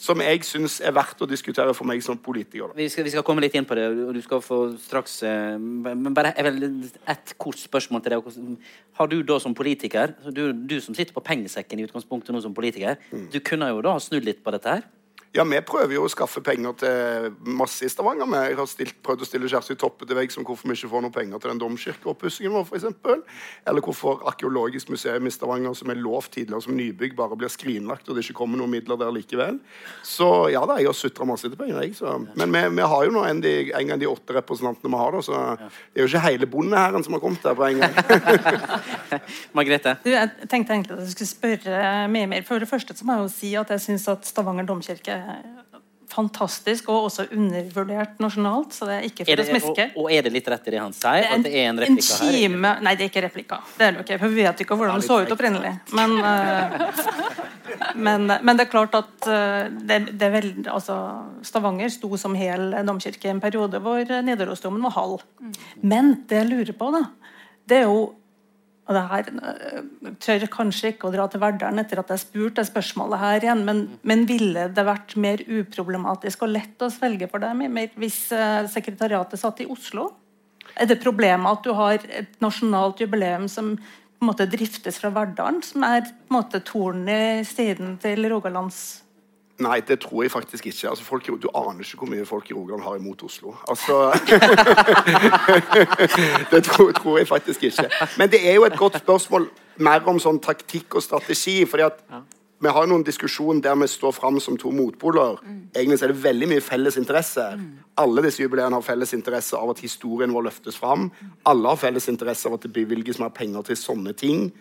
[0.02, 2.72] som jeg syns er verdt å diskutere for meg som politiker.
[2.78, 5.58] Vi skal, vi skal komme litt inn på det, og du skal få straks eh,
[5.62, 8.58] Men bare ett kort spørsmål til deg.
[8.98, 12.56] Har du da som politiker du, du som sitter på pengesekken i utgangspunktet nå som
[12.58, 14.88] politiker, du kunne jo da ha snudd litt på dette her?
[15.36, 18.30] Ja, Vi prøver jo å skaffe penger til masse i Stavanger.
[18.32, 21.04] Vi har stilt, prøvd å stille Kjersti Toppe til veggs om hvorfor vi ikke får
[21.04, 23.24] noe penger til den domkirkeoppussingen vår, for eksempel.
[23.68, 28.08] Eller hvorfor Arkeologisk museum i Stavanger, som er lovt tidligere som nybygg, bare blir skrinlagt,
[28.08, 29.60] og det ikke kommer noen midler der likevel.
[30.06, 31.98] Så ja da, jeg har sutra masse etter penger, jeg.
[32.00, 32.16] Så.
[32.40, 35.20] Men vi, vi har jo nå en, de, en gang de åtte representantene vi har,
[35.20, 37.94] da, så det er jo ikke hele bondehæren som har kommet der på en gang.
[39.58, 39.98] Margrethe?
[40.06, 41.86] Du, jeg tenkte egentlig at jeg skulle spørre
[42.16, 42.48] mye mer.
[42.48, 45.58] For det første så må jeg jo si at jeg syns at Stavanger domkirke er
[46.08, 48.76] fantastisk og også undervurdert nasjonalt.
[48.76, 49.88] Så det er ikke Er for det, å smiske.
[49.94, 51.22] og, og er det litt rett i det han sier?
[51.22, 52.82] Det er At det er en replika her?
[52.88, 53.60] Nei, det er ikke replika.
[53.78, 55.74] Det er det ikke, for Vi vet ikke hvordan det så ut opprinnelig.
[55.98, 56.78] Men, eh,
[58.08, 61.00] men, men det er klart at eh, det, det er veldig, altså,
[61.48, 65.28] Stavanger sto som hel domkirke i en periode hvor Nidarosdomen var halv.
[65.84, 67.04] Men det jeg lurer på, da,
[67.68, 68.08] det er jo
[68.88, 72.64] og det her jeg tør kanskje ikke å dra til Verdalen etter at jeg spurte
[72.68, 77.44] spørsmålet her igjen, men, men ville det vært mer uproblematisk og lett å svelge for
[77.44, 77.66] dem
[78.00, 80.10] hvis øh, sekretariatet satt i Oslo?
[80.78, 85.12] Er det problemet at du har et nasjonalt jubileum som på en måte driftes fra
[85.14, 88.80] Verdalen, som er på en måte tornet i siden til Rogalands
[89.60, 90.90] Nei, det tror jeg faktisk ikke.
[90.90, 93.56] Altså, folk, du aner ikke hvor mye folk i Rogaland har imot Oslo.
[93.68, 94.12] Altså
[96.52, 97.90] Det tror, tror jeg faktisk ikke.
[98.18, 101.66] Men det er jo et godt spørsmål mer om sånn taktikk og strategi.
[101.66, 102.04] fordi at
[102.60, 105.38] vi har noen diskusjon der vi står fram som to motpoler.
[105.76, 107.44] Egentlig er det veldig mye felles interesse.
[107.98, 111.12] Alle disse jubileene har felles interesse av at historien vår løftes fram.
[111.46, 114.52] Alle har felles interesse av at det bevilges mer penger til sånne ting.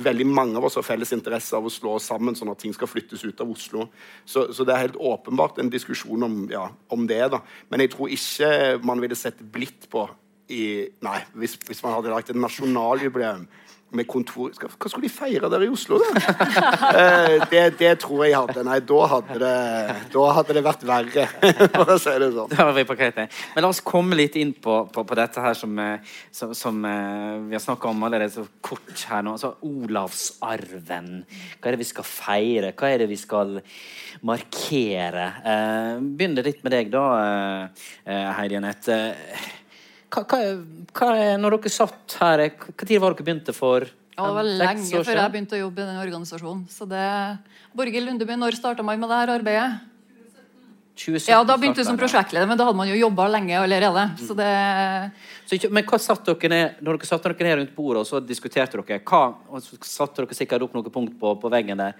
[0.00, 2.72] Veldig mange av oss har felles interesse av å slå oss sammen, sånn at ting
[2.72, 3.88] skal flyttes ut av Oslo.
[4.24, 7.20] Så, så det er helt åpenbart en diskusjon om, ja, om det.
[7.34, 7.42] da.
[7.68, 8.52] Men jeg tror ikke
[8.88, 10.06] man ville sett blidt på
[10.52, 10.62] i,
[11.04, 13.46] Nei, hvis, hvis man hadde lagt et nasjonaljubileum
[13.96, 16.10] med kontor Hva skulle de feire der i Oslo, da?
[16.92, 19.52] Eh, det, det tror jeg hadde Nei, da hadde det,
[20.12, 21.24] da hadde det vært verre,
[21.74, 22.52] for å si det sånn.
[23.54, 26.82] Men la oss komme litt inn på, på, på dette her som, eh, som, som
[26.88, 29.36] eh, vi har snakka om allerede så kort her nå.
[29.36, 31.10] Altså Olavsarven.
[31.58, 32.74] Hva er det vi skal feire?
[32.76, 33.56] Hva er det vi skal
[34.28, 35.26] markere?
[36.02, 37.06] Begynner litt med deg, da,
[38.38, 39.00] Heidi Anette.
[40.12, 40.38] Hva, hva,
[40.92, 42.44] hva når dere satt her,
[42.84, 43.86] tid var dere begynte for?
[44.12, 46.66] Ja, det var lenge før jeg begynte å jobbe i den organisasjonen.
[46.68, 47.06] Så det...
[47.72, 49.88] Borghild Lundeby, når starta man med det her arbeidet?
[51.00, 54.04] 2017 Ja, Da begynte du som prosjektleder, men da hadde man jo jobba lenge allerede.
[54.20, 54.52] Så det
[55.48, 58.08] Så ikke, men hva satt dere ned når dere satte dere ned rundt bordet og
[58.10, 59.00] så diskuterte dere?
[59.00, 61.96] Hva, og så satte dere sikkert opp noen punkt på, på veggen der.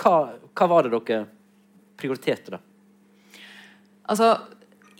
[0.00, 0.14] Hva,
[0.56, 1.26] hva var det dere
[2.00, 2.62] prioriterte, da?
[4.06, 4.32] Altså,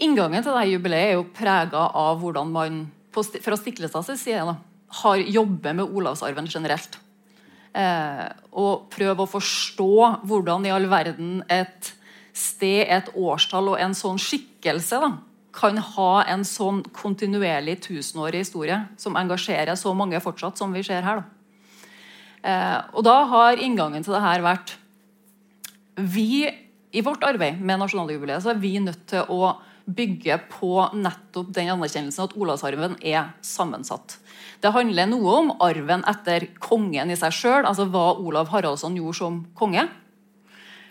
[0.03, 2.81] Inngangen til dette jubileet er jo prega av hvordan man
[3.17, 4.57] fra Stiklestads side da,
[5.01, 6.99] har jobbet med Olavsarven generelt.
[7.77, 9.93] Eh, og prøve å forstå
[10.29, 11.93] hvordan i all verden et
[12.37, 15.11] sted, et årstall og en sånn skikkelse da,
[15.57, 21.05] kan ha en sånn kontinuerlig tusenårig historie som engasjerer så mange fortsatt, som vi ser
[21.07, 21.23] her.
[21.23, 21.37] Da.
[22.45, 24.77] Eh, og da har inngangen til det her vært
[25.97, 26.45] vi,
[26.93, 29.55] I vårt arbeid med nasjonaljubileet så er vi nødt til å
[29.87, 34.19] bygge på nettopp den anerkjennelsen at Olavsarven er sammensatt.
[34.61, 39.21] Det handler noe om arven etter kongen i seg sjøl, altså hva Olav Haraldsson gjorde
[39.21, 39.87] som konge.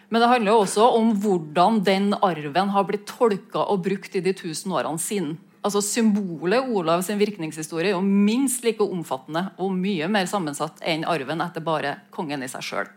[0.10, 4.36] Men det handler også om hvordan den arven har blitt tolka og brukt i de
[4.38, 5.36] tusen årene siden.
[5.65, 11.08] Altså Symbolet Olav sin virkningshistorie er jo minst like omfattende og mye mer sammensatt enn
[11.10, 12.91] arven etter bare kongen i seg sjøl.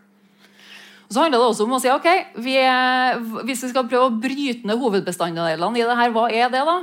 [1.09, 2.07] Og så handler det også om å si ok,
[2.45, 3.17] vi er,
[3.47, 6.75] hvis vi skal prøve å bryte ned hovedbestanddelene i det her, hva er det, da?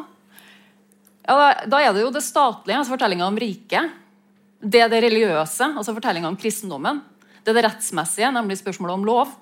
[1.27, 1.37] Ja,
[1.71, 3.95] da, er det jo det statlige, altså fortellinga om riket.
[4.59, 7.05] Det er det religiøse, altså fortellinga om kristendommen.
[7.39, 9.35] Det er det rettsmessige, nemlig spørsmålet om lov.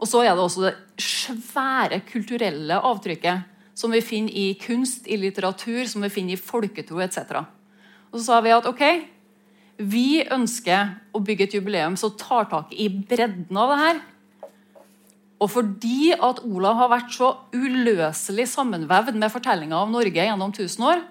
[0.00, 5.18] Og så er det også det svære kulturelle avtrykket som vi finner i kunst, i
[5.20, 7.42] litteratur, som vi finner i folketro etc.
[8.12, 8.84] Og så sa vi at ok,
[9.78, 14.02] vi ønsker å bygge et jubileum som tar tak i bredden av det her.
[15.42, 20.86] Og fordi at Olav har vært så uløselig sammenvevd med fortellinga om Norge gjennom tusen
[20.86, 21.02] år,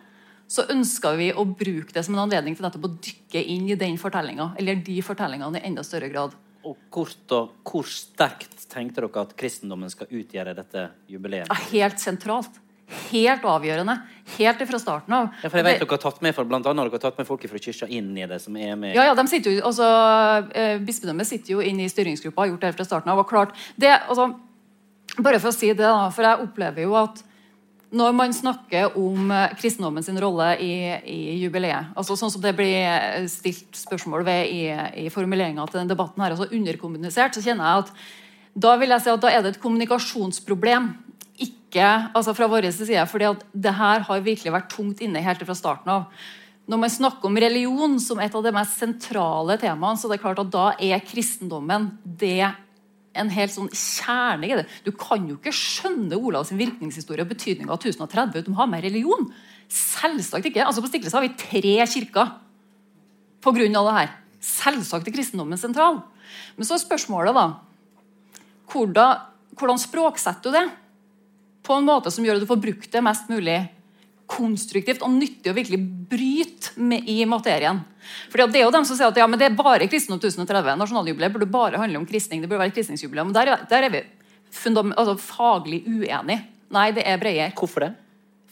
[0.47, 3.77] så ønska vi å bruke det som en anledning til nettopp å dykke inn i
[3.79, 6.35] den fortellinga, eller de fortellingene i enda større grad.
[6.63, 11.49] Og kort og hvor sterkt tenkte dere at kristendommen skal utgjøre dette jubileet?
[11.51, 12.62] Ja, helt sentralt.
[13.11, 13.97] Helt avgjørende.
[14.37, 15.29] Helt fra starten av.
[15.43, 17.17] Ja, for jeg vet det- dere har tatt med for, blant annet, dere har tatt
[17.17, 19.61] med folk fra kyrkja inn i det, som er med Ja, ja, de sitter jo,
[19.61, 23.11] altså, eh, Bispedømmet sitter jo inne i styringsgruppa og har gjort det helt fra starten
[23.11, 23.19] av.
[23.19, 24.33] og klart, det, altså,
[25.19, 27.21] Bare for å si det, da, for jeg opplever jo at
[27.93, 30.73] når man snakker om eh, kristendommen sin rolle i,
[31.05, 34.63] i jubileet, altså sånn som det blir eh, stilt spørsmål ved i,
[35.05, 37.91] i formuleringa til den debatten, her, altså underkommunisert, så kjenner jeg at
[38.55, 40.91] da vil jeg si at da er det et kommunikasjonsproblem.
[41.73, 45.55] Ikke altså fra vår side, at det her har virkelig vært tungt inne helt fra
[45.57, 46.03] starten av.
[46.69, 50.21] Når man snakker om religion som et av de mest sentrale temaene, så det er
[50.21, 52.45] klart at da er kristendommen det
[53.17, 54.67] en helt sånn kjerne i det.
[54.85, 58.85] Du kan jo ikke skjønne Olavs virkningshistorie og betydninga av 1030 uten å ha med
[58.85, 59.27] religion.
[59.65, 60.61] Selvsagt ikke.
[60.65, 62.37] Altså På Stiklestad har vi tre kirker
[63.41, 63.65] pga.
[63.65, 64.15] det her.
[64.39, 66.03] Selvsagt er kristendommen sentral.
[66.55, 67.49] Men så er spørsmålet, da
[68.69, 70.65] hvordan, hvordan språksetter du det?
[71.63, 73.57] På en måte som gjør at du får brukt det mest mulig
[74.33, 77.81] konstruktivt og nyttig å virkelig bryte med, i materien.
[78.31, 80.77] Fordi Det er jo dem som sier at ja, men det er bare kristendom 1030.
[80.79, 82.41] Nasjonaljubileet burde bare handle om kristning.
[82.41, 83.29] det burde være kristningsjubileum.
[83.31, 84.03] Men der, er- der er vi
[84.95, 86.41] altså, faglig uenige.
[86.73, 87.51] Nei, det er bredere.
[87.53, 87.91] Hvorfor det?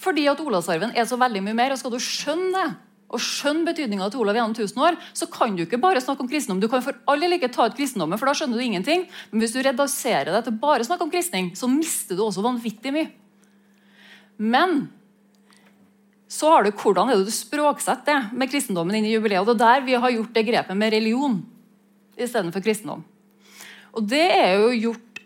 [0.02, 1.72] Fordi at Olavsarven er så veldig mye mer.
[1.72, 2.76] og Skal du skjønne det,
[3.12, 6.30] og skjønne betydninga til Olav gjennom 1000 år, så kan du ikke bare snakke om
[6.32, 6.62] kristendom.
[6.64, 9.04] Du kan for all del ikke ta ut kristendommen, for da skjønner du ingenting.
[9.32, 12.46] Men hvis du reduserer deg til bare å snakke om kristning, så mister du også
[12.46, 13.12] vanvittig mye.
[14.42, 14.86] Men
[16.32, 19.44] så har du hvordan er det du språksetter det med kristendommen inn i jubileet.
[19.44, 21.42] Og det er der vi har gjort det grepet med religion
[22.16, 23.04] istedenfor kristendom.
[23.92, 25.24] Og det er jo gjort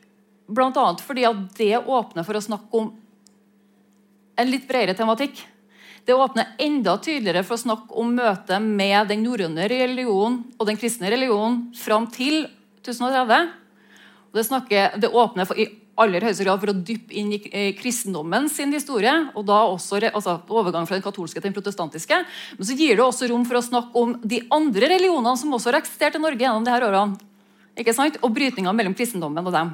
[0.49, 0.85] bl.a.
[1.05, 2.89] fordi at det åpner for å snakke om
[4.35, 5.37] en litt bredere tematikk.
[6.05, 10.77] Det åpner enda tydeligere for å snakke om møtet med den norrøne religionen og den
[10.77, 12.43] kristne religionen fram til
[12.85, 13.47] 1030.
[14.35, 15.65] Det, snakker, det åpner for, i
[15.97, 19.13] aller høyeste grad for å dyppe inn i eh, kristendommen sin historie.
[19.33, 22.21] og da også altså, Overgang fra den katolske til den protestantiske.
[22.59, 25.71] Men så gir det også rom for å snakke om de andre religionene som også
[25.71, 27.17] har eksistert i Norge gjennom disse årene.
[27.81, 28.21] Ikke sant?
[28.21, 29.73] Og brytninga mellom kristendommen og dem.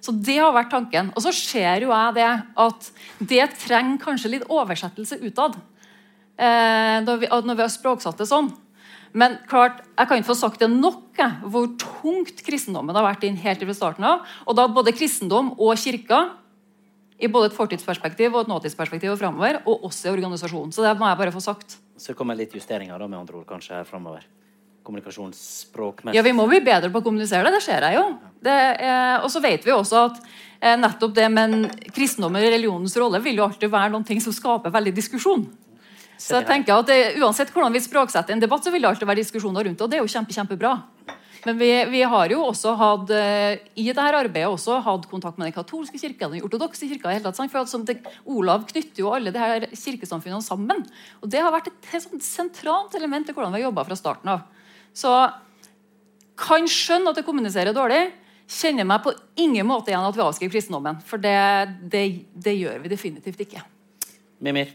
[0.00, 1.10] Så det har vært tanken.
[1.14, 2.30] Og så ser jo jeg det
[2.64, 5.58] at det trenger kanskje litt oversettelse utad.
[6.40, 8.48] Eh, når, vi, når vi har språksatt det sånn.
[9.12, 11.20] Men klart, jeg kan ikke få sagt det nok
[11.52, 14.28] hvor tungt kristendommen har vært inn helt fra starten av.
[14.46, 16.22] Og da både kristendom og kirka
[17.20, 20.72] i både et fortidsperspektiv og et nåtidsperspektiv og fremover, og også i organisasjonen.
[20.72, 21.76] Så det må jeg bare få sagt.
[22.00, 24.24] Så det kommer litt justeringer da, med andre ord, kanskje her fremover?
[24.86, 26.16] Kommunikasjonsspråkmessig?
[26.16, 27.58] Ja, vi må bli bedre på å kommunisere det.
[27.58, 28.04] Det ser jeg jo.
[29.22, 31.56] og så vet vi også at eh, nettopp det med
[31.92, 35.44] kristendommen og religionens rolle vil jo alltid være noen ting som skaper veldig diskusjon.
[36.20, 39.08] Så jeg tenker at det, Uansett hvordan vi språksetter en debatt, så vil det alltid
[39.08, 39.86] være diskusjoner rundt det.
[39.86, 40.74] Og det er jo kjempe, kjempebra.
[41.46, 45.48] Men vi, vi, har jo også hatt eh, i dette arbeidet også hatt kontakt med
[45.48, 47.14] den katolske kirka den ortodokse kirka.
[47.14, 47.96] hele tatt, for at, det,
[48.28, 50.84] Olav knytter jo alle de her kirkesamfunnene sammen.
[51.24, 53.96] Og Det har vært et, et sånn sentralt element i hvordan vi har jobba fra
[53.96, 54.44] starten av.
[54.96, 55.12] Så
[56.40, 58.06] kan skjønne at jeg kommuniserer dårlig.
[58.50, 61.02] Kjenner meg på ingen måte igjen at vi avskriver kristendommen.
[61.06, 61.36] For det,
[61.92, 63.62] det, det gjør vi definitivt ikke.
[64.42, 64.72] Mimir?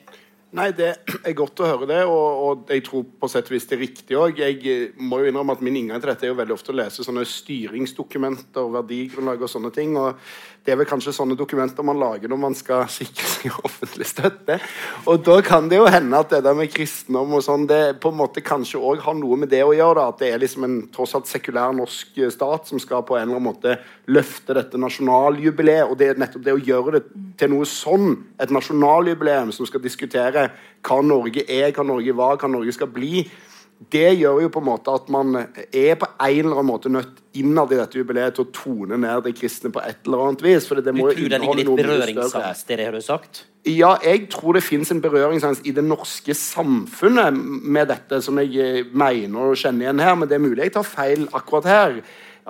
[0.56, 0.88] Nei, Det
[1.26, 3.82] er godt å høre det, og, og jeg tror på sett og vis det er
[3.82, 4.38] riktig òg.
[4.40, 7.04] Jeg må jo innrømme at min inngang til dette er jo veldig ofte å lese
[7.04, 9.98] sånne styringsdokumenter, verdigrunnlag og sånne ting.
[10.00, 10.22] og
[10.66, 14.58] det er vel kanskje sånne dokumenter man lager når man skal sikre seg offentlig støtte.
[15.06, 18.10] Og da kan det jo hende at det der med kristendom og sånn, det på
[18.10, 20.00] en måte kanskje òg har noe med det å gjøre.
[20.02, 23.28] da, At det er liksom en tross alt sekulær norsk stat som skal på en
[23.28, 23.78] eller annen måte
[24.10, 25.86] løfte dette nasjonaljubileet.
[25.86, 27.04] Og det er nettopp det å gjøre det
[27.38, 30.50] til noe sånn, et nasjonaljubileum som skal diskutere
[30.86, 33.28] hva Norge er, hva Norge var, hva Norge skal bli
[33.76, 37.20] det gjør jo på en måte at man er på en eller annen måte nødt
[37.36, 40.68] innad i dette jubileet til å tone ned det kristne på et eller annet vis.
[40.70, 43.42] For det må du tror det ligger litt berøringsangst i det, har du sagt?
[43.68, 48.56] Ja, jeg tror det fins en berøringsangst i det norske samfunnet med dette, som jeg
[48.62, 50.16] eh, mener å kjenne igjen her.
[50.16, 52.00] Men det er mulig jeg tar feil akkurat her.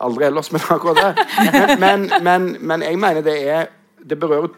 [0.06, 1.24] Aldri ellers, men akkurat her.
[1.50, 3.74] Men, men, men, men jeg mener det er
[4.06, 4.52] Det berører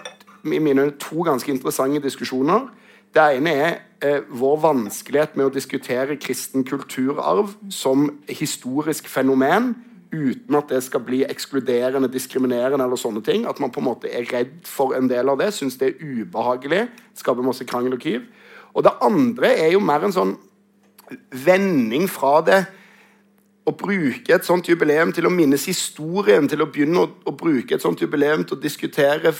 [0.43, 2.67] i mine to ganske interessante diskusjoner.
[3.15, 9.73] Det ene er eh, vår vanskelighet med å diskutere kristen kulturarv som historisk fenomen
[10.11, 13.45] uten at det skal bli ekskluderende, diskriminerende eller sånne ting.
[13.49, 16.03] At man på en måte er redd for en del av det, syns det er
[16.03, 16.85] ubehagelig.
[17.17, 18.27] Skaper masse krangel og kiv.
[18.77, 20.35] Og det andre er jo mer en sånn
[21.31, 22.61] vending fra det
[23.67, 27.75] å bruke et sånt jubileum til å minnes historien, til å begynne å, å bruke
[27.75, 29.34] et sånt jubileum til å diskutere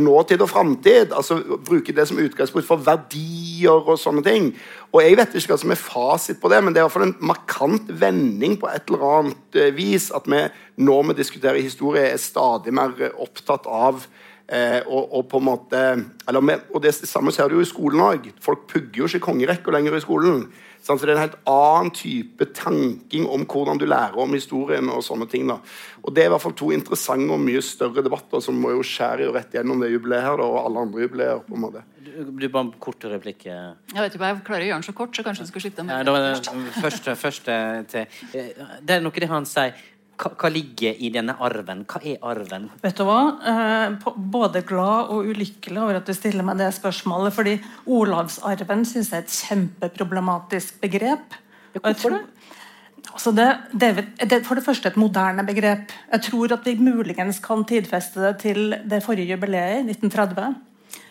[0.00, 1.14] nåtid og framtid.
[1.14, 4.50] Altså bruke det som utgangspunkt for verdier og sånne ting.
[4.90, 6.96] Og Jeg vet ikke hva som er fasit på det, men det er i hvert
[6.98, 10.42] fall en markant vending på et eller annet eh, vis at vi
[10.80, 14.02] når vi diskuterer historie, er stadig mer opptatt av
[14.50, 15.80] Eh, og, og, på en måte
[16.42, 18.24] med, og Det samme ser du jo i skolen òg.
[18.42, 20.40] Folk pugger jo ikke kongerekka lenger i skolen.
[20.98, 24.88] Så det er en helt annen type tanking om hvordan du lærer om historien.
[24.90, 25.58] og sånne ting da.
[26.02, 28.82] Og Det er i hvert fall to interessante og mye større debatter som må jo
[28.86, 31.44] skjære jo rett gjennom det jubileet her da, og alle andre jubileer.
[31.46, 31.84] på en måte.
[32.00, 33.46] Du, du bare en kort replikk.
[33.46, 35.82] Jeg vet ikke jeg klarer å gjøre den så kort, så kanskje du skal slippe
[35.82, 35.92] den.
[35.92, 37.56] Ja, da, første, første
[37.90, 38.20] til.
[38.82, 39.76] Det er noe det han sier
[40.20, 41.84] hva, hva, ligger i denne arven?
[41.88, 42.70] Hva er arven?
[42.82, 43.20] Vet du hva?
[43.50, 43.86] Eh,
[44.32, 47.34] både glad og ulykkelig over at du stiller meg det spørsmålet.
[47.34, 47.54] fordi
[47.86, 51.26] Olavsarven syns jeg er et kjempeproblematisk begrep.
[51.74, 52.22] Ja, hvorfor det?
[53.10, 53.88] Altså det, det,
[54.32, 55.92] er for det første et moderne begrep.
[56.12, 60.54] Jeg tror at vi muligens kan tidfeste det til det forrige jubileet, 1930.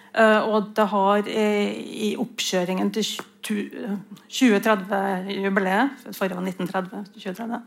[0.10, 1.30] Uh, eh, og det har i,
[2.10, 3.06] i oppkjøringen til
[3.50, 7.06] 2030-jubileet Forrige var 1930.
[7.14, 7.62] 2030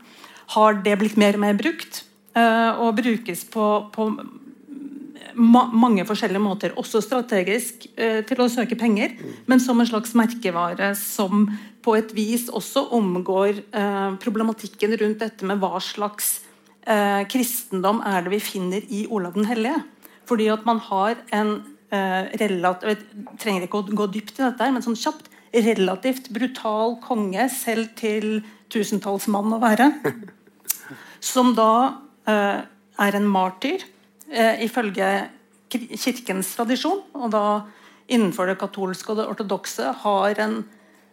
[0.55, 2.03] har det blitt mer og mer brukt.
[2.33, 4.07] Eh, og brukes på, på
[5.33, 9.13] ma mange forskjellige måter, også strategisk eh, til å søke penger,
[9.49, 11.45] men som en slags merkevare som
[11.85, 16.39] på et vis også omgår eh, problematikken rundt dette med hva slags
[17.31, 19.77] kristendom er det vi finner i Olav den hellige.
[20.27, 21.53] Fordi at man har en
[22.41, 23.05] relativt
[23.39, 25.29] trenger ikke å gå dypt i dette, men sånn kjapt
[25.63, 28.41] relativt brutal konge, selv til
[28.73, 29.89] tusentallsmann å være
[31.33, 31.73] som da
[32.29, 32.59] eh,
[33.03, 33.85] er en martyr
[34.31, 35.09] eh, ifølge
[35.73, 37.45] kirkens tradisjon, og da
[38.11, 40.59] innenfor det katolske og det ortodokse har en,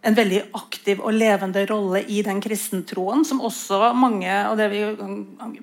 [0.05, 4.83] en veldig aktiv og levende rolle i den kristentroen, som også mange av det vi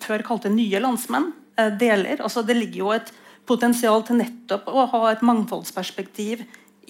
[0.03, 2.23] før kalte nye landsmenn, eh, deler.
[2.25, 3.13] Altså, det ligger jo et
[3.49, 6.43] potensial til nettopp å ha et mangfoldsperspektiv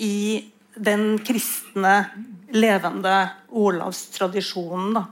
[0.02, 0.14] i
[0.84, 2.08] den kristne,
[2.54, 4.94] levende Olavstradisjonen.
[4.94, 5.04] da.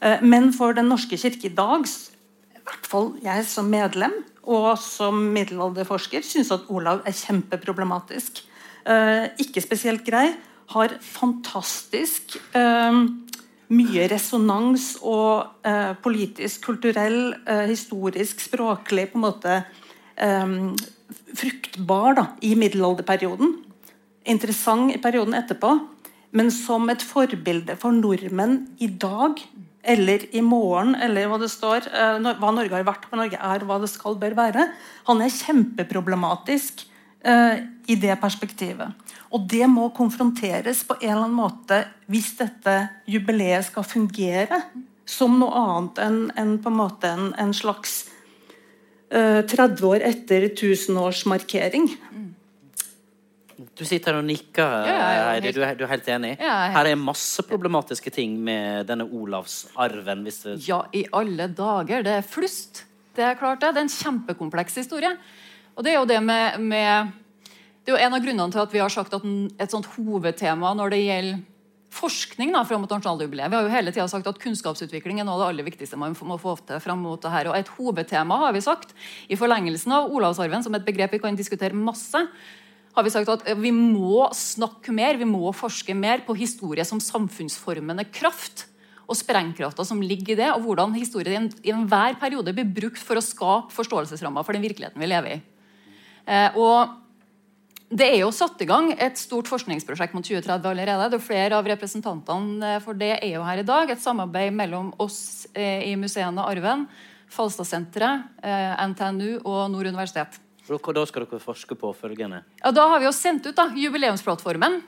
[0.00, 4.12] Eh, men for Den norske kirke i dag i hvert fall jeg som medlem
[4.42, 8.42] og som middelalderforsker syns at Olav er kjempeproblematisk.
[8.86, 10.32] Eh, ikke spesielt grei.
[10.72, 12.98] Har fantastisk eh,
[13.72, 17.34] mye resonans og eh, politisk, kulturell,
[17.68, 19.62] historisk, språklig på en måte
[21.32, 23.54] fruktbar da, i middelalderperioden.
[24.28, 25.74] Interessant i perioden etterpå.
[26.32, 29.40] Men som et forbilde for nordmenn i dag
[29.82, 33.64] eller i morgen, eller hva det står, eh, hva Norge har vært, hva Norge er,
[33.66, 34.68] hva det skal bør være.
[35.08, 36.84] Han er kjempeproblematisk
[37.26, 38.94] eh, i det perspektivet.
[39.34, 42.76] Og det må konfronteres på en eller annen måte hvis dette
[43.10, 44.62] jubileet skal fungere
[45.08, 48.04] som noe annet enn en, på en måte en, en slags
[49.10, 51.90] eh, 30 år etter tusenårsmarkering.
[53.78, 54.98] Du sitter her og nikker, Ja,
[55.32, 55.46] Heidi.
[55.46, 56.32] helt- Du, er, du er helt enig?
[56.40, 60.22] Ja, er helt- Her er masse problematiske ting med denne Olavsarven.
[60.24, 60.56] Hvis det...
[60.68, 62.02] Ja, i alle dager.
[62.02, 62.84] Det er flust.
[63.14, 63.74] Det er klart det.
[63.74, 65.16] Det er en kjempekompleks historie.
[65.76, 67.12] Og det er jo det med, med
[67.84, 69.22] Det er jo en av grunnene til at vi har sagt at
[69.60, 71.40] et sånt hovedtema når det gjelder
[71.92, 73.50] forskning da, fram mot nasjonaljubileet.
[73.52, 76.14] Vi har jo hele tida sagt at kunnskapsutvikling er noe av det aller viktigste man
[76.24, 77.50] må få til fram mot det her.
[77.50, 78.94] Og et hovedtema har vi sagt
[79.28, 82.22] i forlengelsen av Olavsarven, som et begrep vi kan diskutere masse,
[82.92, 87.00] har vi sagt at vi må snakke mer, vi må forske mer på historie som
[87.00, 88.66] samfunnsformende kraft.
[89.08, 93.18] Og sprengkrafta som ligger i det, og hvordan historien i enhver periode blir brukt for
[93.18, 95.40] å skape forståelsesrammer for den virkeligheten vi lever i.
[96.30, 97.00] Eh, og
[97.92, 101.10] det er jo satt i gang et stort forskningsprosjekt mot 2030 allerede.
[101.12, 103.90] Det er flere av representantene for det er jo her i dag.
[103.90, 106.86] Et samarbeid mellom oss eh, i museene Arven,
[107.32, 110.40] Falstadsenteret, eh, NTNU og Nord universitet.
[110.62, 112.44] For Da skal dere forske på følgende.
[112.62, 114.82] Ja, Da har vi jo sendt ut da, jubileumsplattformen.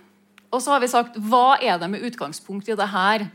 [0.52, 3.26] Og så har vi sagt hva er det med utgangspunkt i det her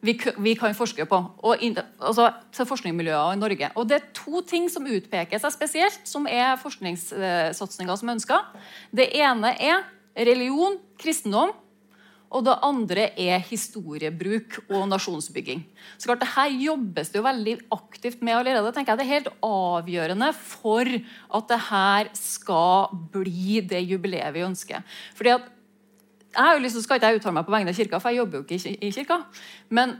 [0.00, 1.18] vi, vi kan forske på.
[1.42, 3.70] Og in, altså, til forskningsmiljøer i Norge.
[3.74, 8.44] Og det er to ting som utpeker seg spesielt, som er forskningssatsinger som ønsker.
[8.94, 9.84] Det ene er
[10.16, 11.52] religion, kristendom.
[12.34, 15.62] Og det andre er historiebruk og nasjonsbygging.
[15.96, 18.72] Så klart, det her jobbes det jo veldig aktivt med allerede.
[18.74, 20.84] tenker jeg Det er helt avgjørende for
[21.38, 24.82] at det her skal bli det jubileet vi ønsker.
[25.14, 25.52] Fordi at
[26.36, 28.20] jeg har jo til, skal ikke jeg uttale meg på vegne av kirka, for jeg
[28.20, 29.22] jobber jo ikke i kirka.
[29.70, 29.96] Men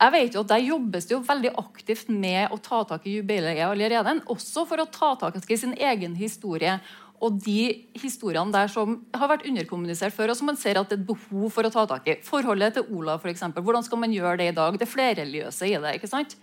[0.00, 3.18] jeg vet jo at der jobbes det jo veldig aktivt med å ta tak i
[3.18, 4.20] jubileet allerede.
[4.32, 6.78] Også for å ta tak i sin egen historie
[7.20, 10.96] og de historiene der som har vært underkommunisert før, og som man ser at det
[10.96, 12.14] er et behov for å ta tak i.
[12.24, 13.44] Forholdet til Olav, f.eks.
[13.58, 14.78] Hvordan skal man gjøre det i dag?
[14.80, 15.92] Det flerreligiøse i det.
[15.98, 16.38] ikke sant?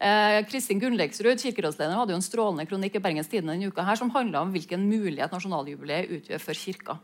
[0.00, 4.00] Eh, Kristin Gunnleksrud, kirkerådsleder, hadde jo en strålende kronikk i Bergens Tidende denne uka her,
[4.00, 6.98] som handla om hvilken mulighet nasjonaljubileet utgjør for kirka.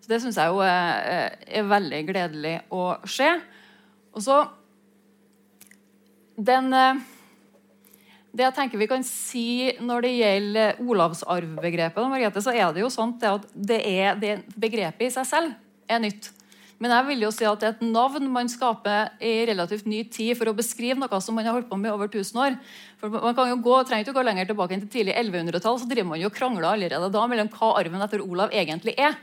[0.00, 3.28] Så Det syns jeg jo er, er veldig gledelig å se.
[4.16, 4.38] Og så
[6.36, 7.04] den eh,
[8.36, 12.90] Det jeg tenker vi kan si når det gjelder Olavsarvbegrepet, Margrethe, så er det jo
[12.92, 15.54] sånn at det, er, det begrepet i seg selv
[15.88, 16.28] er nytt.
[16.76, 20.02] Men jeg vil jo si at det er et navn man skaper i relativt ny
[20.12, 22.58] tid for å beskrive noe som man har holdt på med i over 1000 år.
[23.00, 25.80] For man kan jo gå, trenger ikke å gå lenger tilbake enn til tidlig 1100-tall,
[25.80, 29.16] så driver man jo og krangler allerede da mellom hva arven etter Olav egentlig er.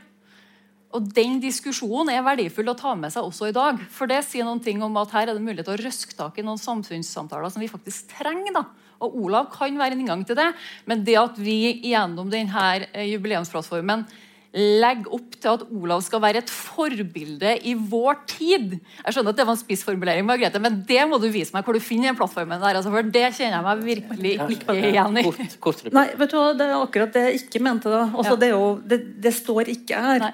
[0.94, 3.78] Og Den diskusjonen er verdifull å ta med seg også i dag.
[3.90, 6.38] For det sier noen ting om at her er det mulighet til å røske tak
[6.38, 8.54] i noen samfunnssamtaler som vi faktisk trenger.
[8.54, 8.66] da.
[9.02, 10.50] Og Olav kan være en inngang til det,
[10.86, 14.04] men det at vi gjennom denne jubileumsplattformen
[14.54, 19.40] legger opp til at Olav skal være et forbilde i vår tid Jeg skjønner at
[19.40, 22.18] det var en spissformulering, Margrethe, men det må du vise meg hvor du finner den
[22.20, 22.78] plattformen der.
[22.78, 25.26] Altså, for det kjenner jeg meg virkelig ikke igjen i.
[25.26, 25.82] Kort, kort.
[25.98, 27.90] Nei, vet du hva, det er akkurat det jeg ikke mente.
[27.90, 28.04] da.
[28.14, 28.40] Altså, Ja.
[28.44, 30.22] det, er jo, det, det står ikke her.
[30.28, 30.32] Nei.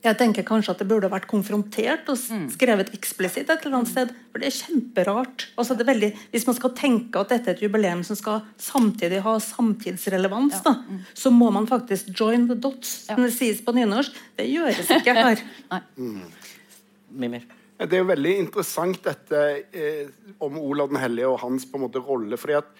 [0.00, 2.16] Jeg tenker kanskje at det burde vært konfrontert og
[2.54, 4.12] skrevet eksplisitt et eller annet sted.
[4.32, 5.44] For det er kjemperart.
[5.60, 8.40] Altså, det er veldig, hvis man skal tenke at dette er et jubileum som skal
[8.60, 10.72] samtidig ha samtidsrelevans, da,
[11.12, 14.16] så må man faktisk join the dots, som det sies på nynorsk.
[14.40, 15.44] Det gjøres ikke her.
[17.20, 17.44] Mimir.
[17.80, 20.08] Det er jo veldig interessant dette eh,
[20.44, 22.36] om Olav den hellige og hans på en måte rolle.
[22.40, 22.72] fordi at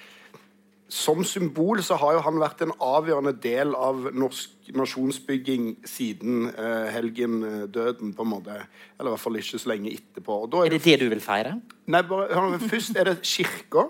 [0.91, 6.91] som symbol så har jo han vært en avgjørende del av norsk nasjonsbygging siden eh,
[6.95, 8.59] helgendøden, på en måte.
[8.99, 10.43] Eller i hvert fall ikke så lenge etterpå.
[10.45, 11.57] Og da Er det det du vil feire?
[11.91, 13.87] Nei, bare, Først er det kirka,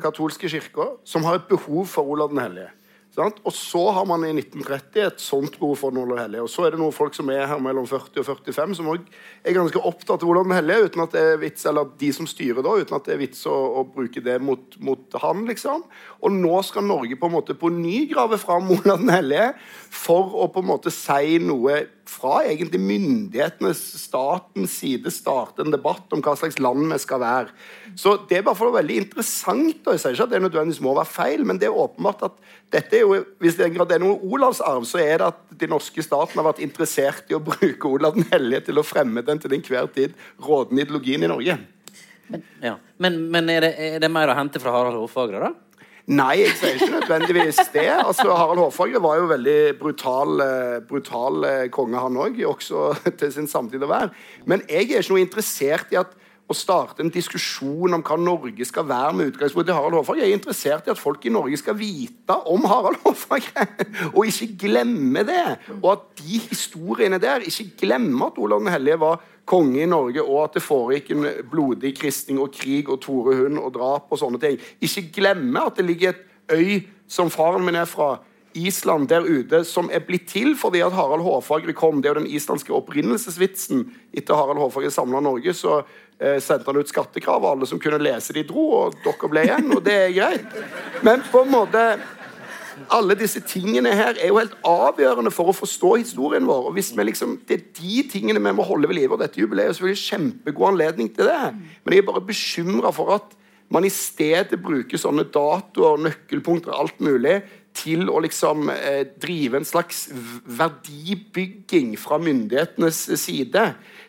[0.00, 2.70] katolske kirka, som har et behov for Olav den hellige.
[3.14, 3.36] Sant?
[3.46, 6.42] Og så har man i 1930 et sånt behov for Olav og hellige.
[6.42, 9.04] Og så er det noen folk som er her mellom 40 og 45, som òg
[9.46, 12.26] er ganske opptatt av hvordan den hellige, uten at det er vits, eller de som
[12.26, 15.84] styrer da, uten at det er vits å, å bruke det mot, mot han, liksom.
[16.26, 19.52] Og nå skal Norge på en måte på ny grave fram Olav den hellige
[19.94, 26.12] for å på en måte si noe fra egentlig myndighetenes, statens side, starte en debatt
[26.12, 27.54] om hva slags land vi skal være.
[27.98, 29.80] Så det er bare for det veldig interessant.
[29.86, 32.38] og Jeg sier ikke at det nødvendigvis må være feil, men det er åpenbart at
[32.74, 36.40] dette er jo, hvis det er noe Olavsarv, så er det at de norske staten
[36.40, 39.88] har vært interessert i å bruke Olav den hellige til å fremme den til enhver
[39.94, 41.58] tid rådende ideologien i Norge.
[42.28, 42.78] Men, ja.
[42.98, 45.73] men, men er, det, er, det, mer å hente fra Harald Hårfagre, da?
[46.04, 47.86] Nei, jeg sier ikke nødvendigvis det.
[47.88, 52.90] Altså, Harald Hårfagre var jo veldig brutal, eh, brutal eh, konge, han òg, også
[53.20, 54.10] til sin samtid å være.
[54.44, 56.12] Men jeg er ikke noe interessert i at
[56.44, 60.24] å starte en diskusjon om hva Norge skal være med utgangspunkt i Harald Hårfagre.
[60.24, 63.64] Jeg er interessert i at folk i Norge skal vite om Harald Hårfagre,
[64.10, 65.44] og ikke glemme det.
[65.80, 70.20] Og at de historiene der ikke glemmer at Olav den hellige var konge i Norge,
[70.20, 74.20] og at det foregikk en blodig kristning og krig og Tore Hund og drap og
[74.20, 74.60] sånne ting.
[74.84, 78.18] Ikke glemme at det ligger et øy som faren min er fra,
[78.54, 82.02] Island der ute, som er blitt til fordi at Harald Hårfagre kom.
[82.02, 83.88] Det er jo den islandske opprinnelsesvitsen.
[84.14, 85.82] Etter Harald Hårfagre samla Norge, så
[86.18, 89.72] sendte han ut skattekrav, og alle som kunne lese, de dro, og dere ble igjen,
[89.74, 90.60] og det er greit.
[91.06, 91.82] Men på en måte
[92.92, 96.68] alle disse tingene her er jo helt avgjørende for å forstå historien vår.
[96.68, 99.12] og hvis vi liksom, Det er de tingene vi må holde ved live.
[99.12, 101.54] og Dette jubileet er selvfølgelig kjempegod anledning til det.
[101.84, 103.36] Men jeg er bare bekymra for at
[103.70, 107.42] man i stedet bruker sånne datoer, nøkkelpunkter, alt mulig
[107.74, 110.06] til å liksom eh, drive en slags
[110.46, 113.64] verdibygging fra myndighetenes side.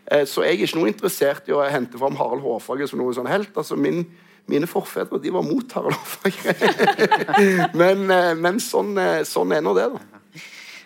[0.06, 3.16] Eh, så jeg er ikke noe interessert i å hente fram Harald Hårfagre som noe
[3.18, 3.56] sånn helt.
[3.58, 4.06] altså min
[4.46, 6.54] mine forfedre de var mot Harald Hårfagre.
[7.82, 10.15] men, eh, men sånn, eh, sånn, er nå det, da.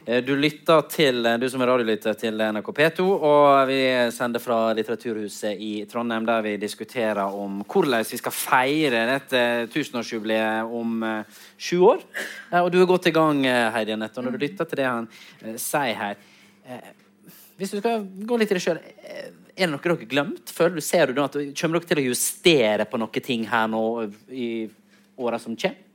[0.10, 3.78] Eh, du lytter til, du som er radiolytter til NRK P2, og vi
[4.10, 10.72] sender fra Litteraturhuset i Trondheim, der vi diskuterer om hvordan vi skal feire dette tusenårsjubileet
[10.80, 11.04] om
[11.62, 12.02] sju år.
[12.58, 13.44] Og du er godt i gang,
[13.76, 15.06] Heidi Anette, når du lytter til det han
[15.62, 16.18] sier her
[17.60, 19.30] Hvis du skal gå litt i det sjøl er
[19.60, 20.50] det noe dere har glemt?
[20.56, 23.84] Føler du, ser du at Kommer dere til å justere på noen ting her nå
[24.32, 24.50] i
[25.20, 25.89] åra som kommer?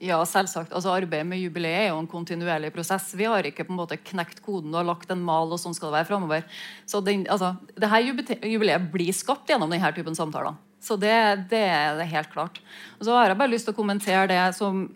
[0.00, 0.72] Ja, selvsagt.
[0.72, 3.10] Altså, arbeidet med jubileet er jo en kontinuerlig prosess.
[3.12, 5.90] Vi har ikke på en måte knekt koden og lagt en mal, og sånn skal
[5.90, 6.46] det være framover.
[6.88, 10.56] Så den, altså, det her jubileet blir skapt gjennom denne typen samtaler.
[10.80, 11.12] Så det,
[11.52, 12.62] det er helt klart.
[12.96, 14.86] Og så har jeg bare lyst til å kommentere det som,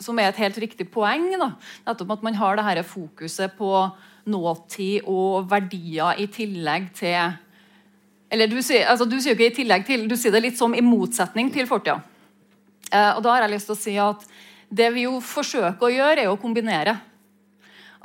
[0.00, 1.28] som er et helt riktig poeng.
[1.36, 1.52] Da.
[1.84, 3.70] Nettopp at man har det her fokuset på
[4.32, 7.36] nåtid og verdier i tillegg til
[8.32, 10.72] Eller du sier, altså, du sier ikke i tillegg til, du sier det litt som
[10.74, 12.00] i motsetning til fortida.
[12.92, 14.24] Eh, og da har jeg lyst til å si at
[14.68, 16.96] det vi jo forsøker å gjøre, er å kombinere.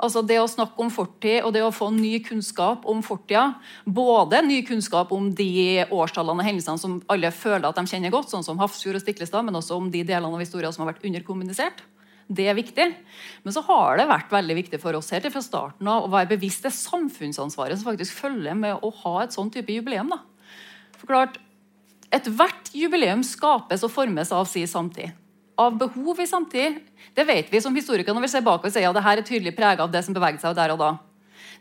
[0.02, 3.60] Altså Det å snakke om fortid og det å få ny kunnskap om fortida.
[3.86, 8.32] Både ny kunnskap om de årstallene og hendelsene som alle føler at de kjenner godt,
[8.32, 11.06] sånn som Hafrsfjord og Stiklestad, men også om de delene av historien som har vært
[11.06, 11.84] underkommunisert.
[12.32, 12.88] Det er viktig.
[13.44, 16.32] Men så har det vært veldig viktig for oss her fra starten av å være
[16.34, 20.10] bevisst det samfunnsansvaret som faktisk følger med å ha et sånn type jubileum.
[20.10, 20.22] da.
[20.98, 21.38] For klart,
[22.12, 25.14] Ethvert jubileum skapes og formes av sin samtid.
[25.56, 26.82] Av behov i samtid.
[27.16, 29.54] Det vet vi som historikere når vi ser bakover sier at det her er tydelig
[29.56, 30.90] preget av det som beveget seg der og da.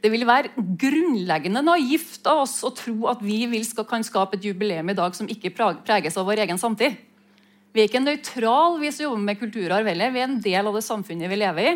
[0.02, 4.40] Det vil være grunnleggende naivt av oss å tro at vi vil skal, kan skape
[4.40, 6.98] et jubileum i dag som ikke preges av vår egen samtid.
[7.72, 9.88] Vi er ikke nøytrale, vi som jobber med kulturarv.
[9.88, 11.76] Vi er en del av det samfunnet vi lever i.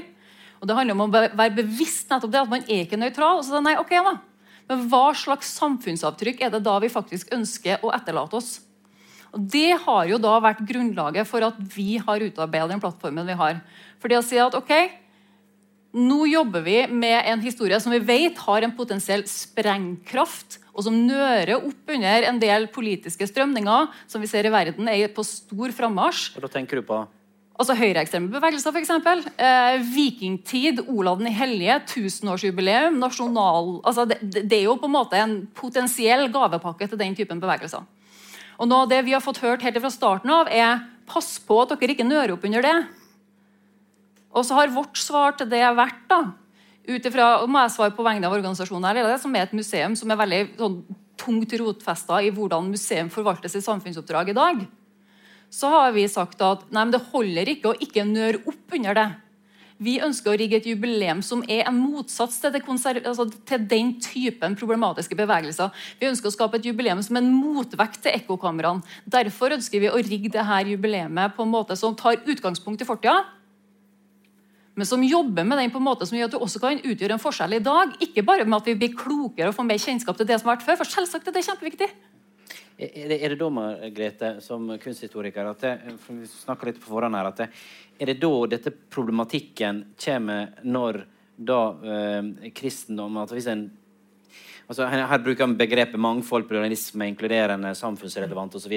[0.60, 3.40] Og Det handler om å være bevisst nettopp det, at man er ikke nøytral.
[3.40, 4.18] Og så nei, ok da.
[4.68, 8.56] Men hva slags samfunnsavtrykk er det da vi faktisk ønsker å etterlate oss?
[9.36, 13.40] Og Det har jo da vært grunnlaget for at vi har utarbeidet den plattformen vi
[13.40, 13.60] har.
[14.00, 14.72] For det å si at ok,
[15.96, 20.96] nå jobber vi med en historie som vi vet har en potensiell sprengkraft og som
[21.08, 25.72] nører opp under en del politiske strømninger som vi ser i verden er på stor
[25.76, 26.34] frammarsj.
[26.36, 27.00] Og da tenker du på?
[27.56, 28.90] Altså Høyreekstreme bevegelser, f.eks.
[29.40, 35.22] Eh, vikingtid, Olav den hellige, tusenårsjubileum, nasjonal altså det, det, er jo på en måte
[35.22, 37.88] en potensiell gavepakke til den typen bevegelser.
[38.60, 41.76] Og av det vi har fått hørt helt fra starten av, er pass på at
[41.76, 42.76] dere ikke nører opp under det.
[44.36, 46.22] Og så har vårt svar til det vært da,
[46.86, 49.96] ut ifra, må jeg svare på vegne av organisasjonen her, det som er et museum
[49.98, 50.80] som er veldig sånn,
[51.20, 54.66] tungt rotfesta i hvordan museum forvalter sitt samfunnsoppdrag i dag,
[55.50, 59.08] så har vi sagt at nei, det holder ikke å ikke nøre opp under det.
[59.84, 64.56] Vi ønsker å rigge et jubileum som er en motsats til, altså til, den typen
[64.56, 65.74] problematiske bevegelser.
[66.00, 68.86] Vi ønsker å skape et jubileum som en motvekt til ekkokameraene.
[69.04, 73.26] Derfor ønsker vi å rigge dette jubileet på en måte som tar utgangspunkt i fortida,
[74.76, 77.16] men som jobber med den på en måte som gjør at du også kan utgjøre
[77.16, 77.94] en forskjell i dag.
[78.04, 80.58] Ikke bare med at vi blir klokere og får mer kjennskap til det som har
[80.58, 80.82] vært før.
[80.82, 81.88] for selvsagt er det kjempeviktig.
[82.76, 85.74] Er det, er det da, Margrethe, som kunsthistoriker, at det,
[86.10, 86.28] vi
[86.68, 87.48] litt på forhånd her, at det,
[87.96, 91.06] er det da dette problematikken kommer når
[91.36, 93.66] da eh, kristendom at hvis en
[94.66, 98.74] altså her, bruker han begrepet mangfold, pluralisme, inkluderende, samfunnsrelevant osv.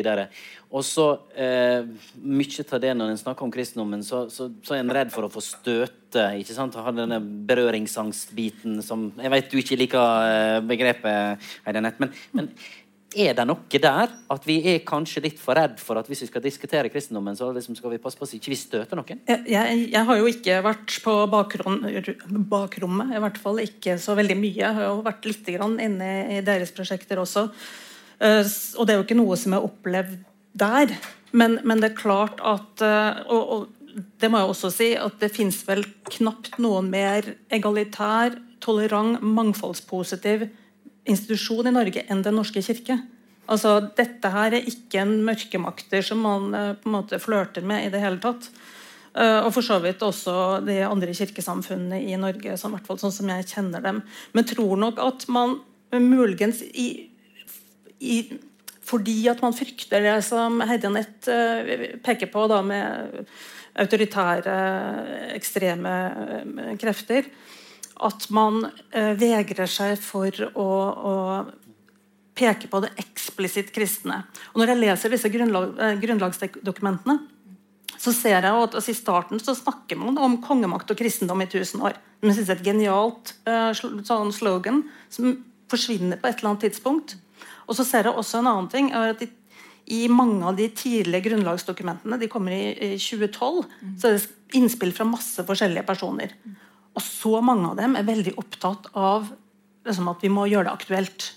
[0.68, 1.86] Og så eh,
[2.22, 5.26] Mye av det når en snakker om kristendommen, så, så, så, er en redd for
[5.26, 6.26] å få støte.
[6.40, 6.76] ikke sant?
[6.76, 12.52] Ha denne berøringsangstbiten som Jeg vet du ikke liker eh, begrepet, Heidenett, men, men
[13.16, 16.28] er det noe der at vi er kanskje litt for redd for at hvis vi
[16.28, 19.22] skal diskutere kristendommen, så liksom skal vi passe på vi ikke støter noen?
[19.24, 21.80] Jeg, jeg, har jo ikke vært på bakrom,
[22.50, 24.58] bakrommet, i hvert fall ikke så veldig mye.
[24.60, 27.48] Jeg har jo vært litt inne i deres prosjekter også.
[28.20, 28.44] Eh,
[28.76, 30.20] og det er jo ikke noe som har opplevd
[30.52, 30.92] der.
[31.32, 35.16] Men, men det er klart at eh, og, og det må jeg også si, at
[35.22, 35.80] det fins vel
[36.12, 40.48] knapt noen mer egalitær, tolerant, mangfoldspositiv
[41.08, 42.98] institusjon i Norge enn Den norske kirke.
[43.48, 47.86] Altså, Dette her er ikke en mørkemakter som man uh, på en måte flørter med
[47.86, 48.50] i det hele tatt.
[49.16, 53.14] Uh, og for så vidt også de andre kirkesamfunnene i Norge, som, hvert fall sånn
[53.14, 54.02] som jeg kjenner dem.
[54.36, 57.08] Men tror nok at man muligens i,
[58.04, 58.18] i,
[58.84, 63.24] fordi at man frykter det som Heidi Anette uh, peker på, da, med
[63.78, 64.54] autoritære,
[65.38, 65.92] ekstreme
[66.82, 67.28] krefter,
[68.04, 70.68] at man eh, vegrer seg for å,
[71.10, 71.14] å,
[72.38, 74.20] peke på det eksplisitt kristne.
[74.52, 77.18] Og Når jeg leser disse grunnlag, eh, grunnlagsdokumentene,
[77.98, 81.48] så ser jeg at altså, I starten så snakker man om kongemakt og kristendom i
[81.48, 81.98] 1000 år.
[82.22, 85.34] Men det er et genialt eh, sånn slogan som
[85.68, 87.16] forsvinner på et eller annet tidspunkt.
[87.66, 88.92] Og så ser jeg også en annen ting.
[88.94, 89.28] at i,
[89.98, 93.66] i mange av de tidlige grunnlagsdokumentene de kommer i, i 2012,
[93.98, 96.32] så er det innspill fra masse forskjellige personer.
[96.98, 99.28] Og så mange av dem er veldig opptatt av
[99.86, 101.28] liksom, at vi må gjøre det aktuelt.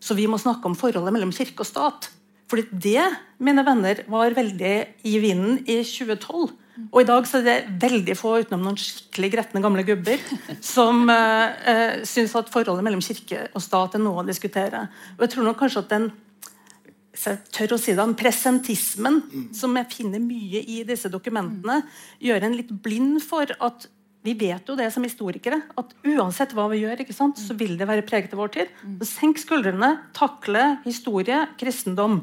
[0.00, 2.08] Så vi må snakke om forholdet mellom kirke og stat.
[2.50, 3.04] Fordi det,
[3.38, 4.74] mine venner, var veldig
[5.06, 6.56] i vinden i 2012.
[6.88, 10.22] Og i dag så er det veldig få, utenom noen skikkelig gretne gamle gubber,
[10.64, 14.86] som uh, uh, syns at forholdet mellom kirke og stat er noe å diskutere.
[15.18, 16.10] Og jeg tror nok kanskje at den
[17.20, 19.16] jeg tør å si det, den presentismen
[19.52, 21.80] som jeg finner mye i disse dokumentene,
[22.22, 23.88] gjør en litt blind for at
[24.20, 27.88] vi vet jo det som historikere, at uansett hva vi gjør, sant, så vil det
[27.88, 28.74] være preget av vår tid.
[29.00, 32.20] Så senk skuldrene, takle historie, kristendom.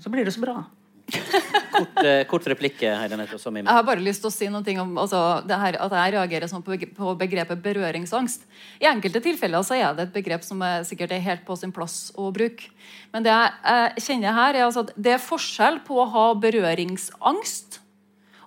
[0.00, 0.62] Så blir det så bra.
[1.06, 3.38] kort, eh, kort replikk, Heidenette.
[3.38, 6.64] Jeg har bare lyst til å si noe om altså, her, at jeg reagerer sånn
[6.66, 8.48] på, på, begrepet berøringsangst.
[8.82, 11.74] I enkelte tilfeller så er det et begrep som er, sikkert er helt på sin
[11.76, 12.72] plass å bruke.
[13.12, 16.30] Men det jeg, jeg kjenner her, er altså at det er forskjell på å ha
[16.40, 17.84] berøringsangst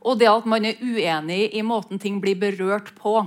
[0.01, 3.19] og det at man er uenig i måten ting blir berørt på.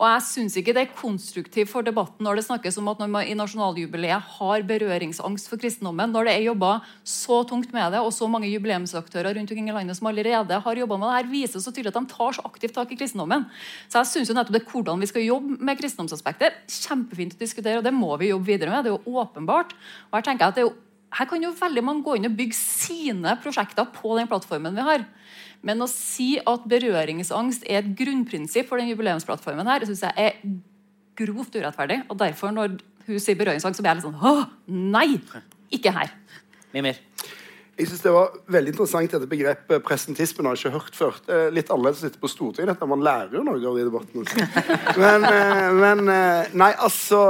[0.00, 3.10] Og jeg syns ikke det er konstruktivt for debatten når det snakkes om at når
[3.12, 6.70] man i nasjonaljubileet har berøringsangst for kristendommen, når det er jobba
[7.04, 10.80] så tungt med det, og så mange jubileumsaktører rundt omkring i landet som allerede har
[10.80, 13.44] jobba med det her, viser så tydelig at de tar så aktivt tak i kristendommen.
[13.92, 17.84] Så jeg syns nettopp det hvordan vi skal jobbe med kristendomsaspekter, kjempefint å diskutere, og
[17.84, 18.88] det må vi jobbe videre med.
[18.88, 19.76] Det er jo åpenbart.
[20.08, 20.78] Og her tenker jeg at det er jo
[21.10, 24.84] her kan jo veldig mange gå inn og bygge sine prosjekter på den plattformen vi
[24.86, 25.06] har.
[25.66, 30.38] Men å si at berøringsangst er et grunnprinsipp for den jubileumsplattformen, her, synes jeg er
[31.20, 32.02] grovt urettferdig.
[32.08, 34.48] Og derfor, når hun sier berøringsangst, så blir jeg litt sånn Å,
[34.96, 35.20] nei!
[35.74, 36.14] Ikke her.
[36.72, 36.98] Mimir.
[37.80, 40.46] Jeg synes Det var veldig interessant dette begrepet presentismen.
[40.46, 41.20] har jeg ikke hørt før.
[41.54, 42.74] Litt annerledes å sitte på Stortinget.
[42.74, 42.88] Dette.
[42.88, 44.24] Man lærer jo noe av de debattene.
[45.00, 47.22] Men, eh, men, eh, Nei, altså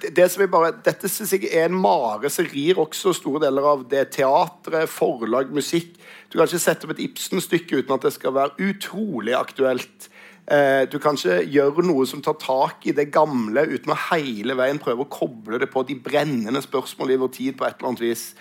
[0.00, 3.68] det som jeg bare, Dette synes jeg er en mare som rir også store deler
[3.74, 5.92] av det teatret, forlag, musikk.
[6.30, 10.06] Du kan ikke sette opp et Ibsen-stykke uten at det skal være utrolig aktuelt.
[10.50, 14.54] Eh, du kan ikke gjøre noe som tar tak i det gamle uten å hele
[14.58, 17.56] veien prøve å koble det på de brennende spørsmålene i vår tid.
[17.58, 18.34] på et eller annet vis.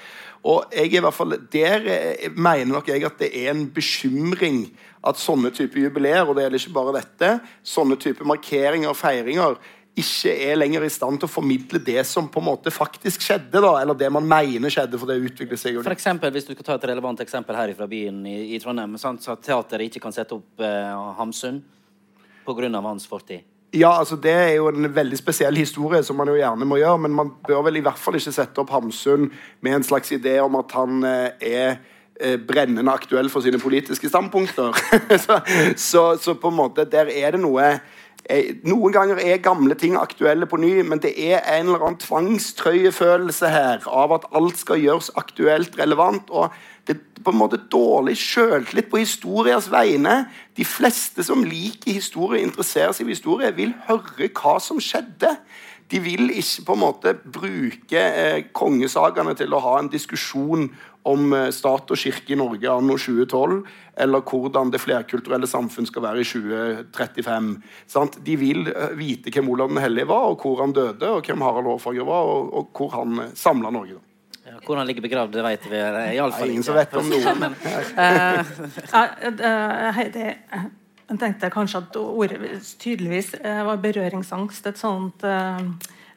[0.44, 4.72] Og jeg i hvert fall, Der eh, mener nok jeg at det er en bekymring
[5.04, 9.58] at sånne typer jubileer, og det gjelder ikke bare dette, sånne typer markeringer og feiringer
[10.00, 13.60] ikke er lenger i stand til å formidle det som på en måte faktisk skjedde.
[13.60, 15.00] da, Eller det man mener skjedde.
[15.00, 15.82] for det utvikler seg.
[15.84, 18.98] For eksempel, hvis du skal ta et relevant eksempel her fra byen i, i Trondheim.
[18.98, 21.62] Sant, så at teateret ikke kan sette opp eh, Hamsun
[22.46, 22.82] pga.
[22.82, 23.46] hans fortid.
[23.72, 26.98] Ja, altså Det er jo en veldig spesiell historie som man jo gjerne må gjøre.
[27.06, 29.30] Men man bør vel i hvert fall ikke sette opp Hamsun
[29.62, 31.78] med en slags idé om at han eh, er
[32.20, 34.74] eh, brennende aktuell for sine politiske standpunkter.
[35.26, 35.40] så,
[35.76, 37.76] så, så, på en måte, der er det noe
[38.70, 43.50] noen ganger er gamle ting aktuelle på ny, men det er en eller annen tvangstrøyefølelse
[43.50, 46.30] her av at alt skal gjøres aktuelt relevant.
[46.30, 46.54] og
[46.86, 50.28] Det er på en måte dårlig sjøltillit på historiers vegne.
[50.58, 55.34] De fleste som liker historie, interesserer seg for historie, vil høre hva som skjedde.
[55.90, 60.68] De vil ikke på en måte bruke eh, kongesagaene til å ha en diskusjon
[61.08, 63.62] om eh, stat og kirke i Norge anno 2012,
[64.04, 67.50] eller hvordan det flerkulturelle samfunn skal være i 2035.
[67.90, 68.20] Sant?
[68.26, 71.46] De vil eh, vite hvem Olav den hellige var, og hvor han døde, og hvem
[71.46, 74.02] Harald Hårfagre var, og, og hvor han eh, samla Norge.
[74.50, 75.80] Ja, hvor han ligger begravd, det vet vi
[76.18, 77.38] iallfall Ingen som vet om noen.
[77.44, 77.58] Men,
[77.94, 78.40] uh,
[79.30, 80.32] uh, Heidi,
[81.10, 85.62] jeg tenkte kanskje at ordet tydeligvis eh, var berøringsangst et sånt eh,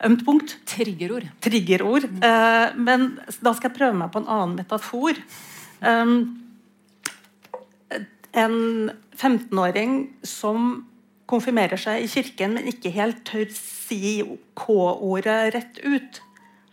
[0.04, 0.56] ømt punkt.
[0.68, 1.30] Triggerord.
[1.40, 2.08] Triggerord.
[2.20, 3.08] Eh, men
[3.40, 5.20] da skal jeg prøve meg på en annen metafor.
[8.32, 8.56] En
[9.18, 10.84] 15-åring som
[11.28, 14.20] konfirmerer seg i kirken, men ikke helt tør si
[14.58, 16.20] K-ordet rett ut.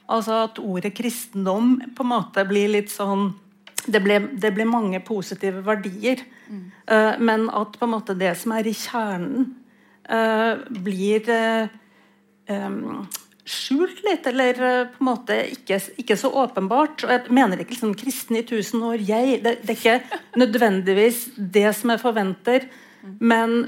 [0.10, 3.32] Altså at ordet kristendom på en måte blir litt sånn
[3.86, 6.22] Det blir, det ble, mange positive verdier.
[6.50, 9.50] Eh, men at på en måte det som er i kjernen,
[10.10, 11.70] uh, blir uh,
[12.50, 13.08] um,
[13.50, 17.06] skjult litt, eller uh, på en måte ikke, ikke, så åpenbart.
[17.06, 19.42] Og jeg mener ikke liksom kristen i tusen år, jeg.
[19.46, 22.70] Det, det er ikke nødvendigvis det som jeg forventer,
[23.24, 23.62] men,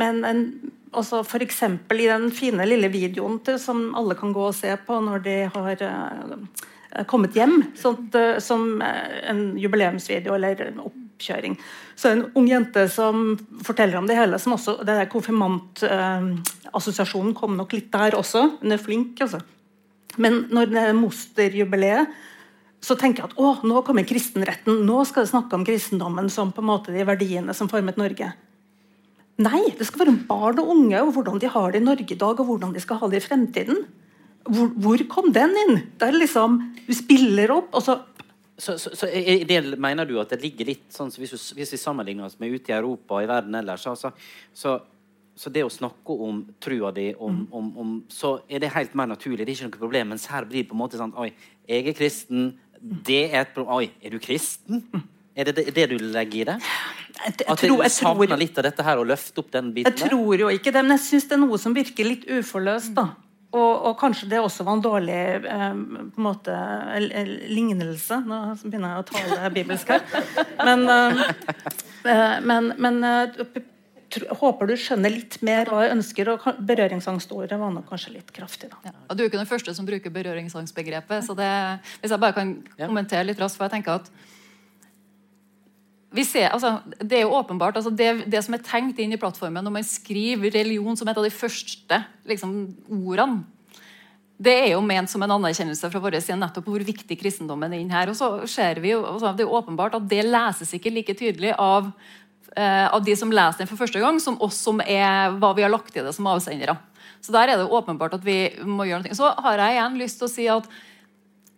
[0.00, 0.44] men en,
[0.90, 1.62] altså F.eks.
[1.62, 5.38] i den fine lille videoen til, som alle kan gå og se på når de
[5.54, 6.68] har uh,
[7.08, 11.54] kommet hjem, sånt, uh, som en jubileumsvideo eller en oppkjøring.
[11.96, 17.52] Så en ung jente som forteller om det hele, som også det der Konfirmantassosiasjonen kom
[17.58, 18.40] nok litt der også.
[18.60, 19.40] Hun er flink, altså.
[20.20, 22.04] Men når det er mosterjubileet,
[22.82, 24.82] så tenker jeg at å, nå kommer kristenretten.
[24.86, 28.32] Nå skal det snakke om kristendommen som på en måte de verdiene som formet Norge.
[29.42, 32.18] Nei, det skal være barn og unge og hvordan de har det i Norge i
[32.18, 33.76] dag, og hvordan de skal ha det i fremtiden.
[34.42, 35.76] Hvor, hvor kom den inn?
[35.98, 38.00] Det er liksom, Du spiller opp, og så
[38.62, 41.72] så, så, så i det mener du at det ligger litt sånn så hvis, hvis,
[41.74, 44.12] vi sammenligner oss med ute i Europa og i verden ellers, altså,
[44.54, 44.76] så,
[45.34, 47.46] så, det å snakke om trua di, om, mm.
[47.58, 49.46] om, om, så er det helt mer naturlig.
[49.46, 50.12] Det er ikke noe problem.
[50.14, 51.32] Mens her blir det på en måte sånn Oi,
[51.66, 52.52] jeg er kristen.
[52.78, 53.80] Det er et problem.
[53.80, 54.84] Oi, er du kristen?
[55.32, 56.58] Er det, det det, du legger i det?
[57.48, 59.88] At du savner litt av dette her og løfter opp den biten?
[59.96, 62.92] Jeg tror jo ikke det, men jeg syns det er noe som virker litt uforløst.
[62.98, 63.08] da.
[63.52, 66.54] Og, og, kanskje det også var en dårlig eh, på en måte,
[67.52, 68.22] lignelse.
[68.24, 70.06] Nå begynner jeg å tale bibelsk her.
[70.64, 71.22] Men, eh,
[72.08, 73.04] eh men, men
[74.12, 76.32] tro, håper du skjønner litt mer hva jeg ønsker.
[76.32, 78.70] og Berøringsangstordet var nok kanskje litt kraftig.
[78.72, 78.92] da.
[78.92, 81.26] Ja, du er ikke den første som bruker berøringsangstbegrepet.
[81.28, 81.52] så det,
[82.00, 84.10] Hvis jeg bare kan kommentere litt raskt, for jeg tenker at
[86.12, 89.64] Ser, altså, det er jo åpenbart, altså det, det, som er tenkt inn i plattformen
[89.64, 92.52] når man skriver religion som et av de første liksom,
[92.92, 93.46] ordene,
[94.42, 97.82] det er jo ment som en anerkjennelse fra vår side nettopp hvor viktig kristendommen er
[97.82, 98.10] inn her.
[98.10, 101.52] Og så ser vi jo, altså, Det er åpenbart at det leses ikke like tydelig
[101.54, 101.92] av,
[102.56, 105.62] eh, av de som leser den for første gang, som oss som er hva vi
[105.62, 106.74] har lagt i det som avsendere.
[107.22, 109.14] Så der er det åpenbart at vi må gjøre noe.
[109.14, 110.66] Så har jeg igjen lyst til å si at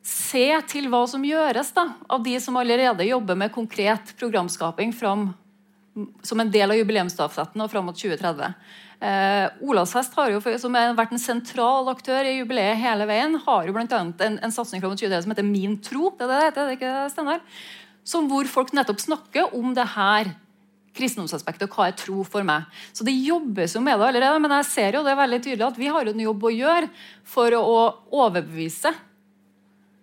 [0.04, 5.30] se til hva som gjøres da, av de som allerede jobber med konkret programskaping fram,
[6.26, 8.52] som en del av jubileumsstafetten og fram mot 2030.
[9.04, 13.74] Eh, Olavshest jo, som har vært en sentral aktør i jubileet hele veien, har jo
[13.76, 16.12] annet en, en satsing fram mot 2030 som heter Min tro.
[16.18, 17.44] det er det, det, er ikke Steinar?
[18.04, 20.34] Som hvor folk nettopp snakker om det her
[20.94, 22.68] kristendomsaspektet og hva er tro for meg.
[22.94, 25.80] Så det jobbes jo med det allerede, men jeg ser jo det veldig tydelig at
[25.80, 26.92] vi har en jobb å gjøre
[27.26, 27.80] for å
[28.20, 28.92] overbevise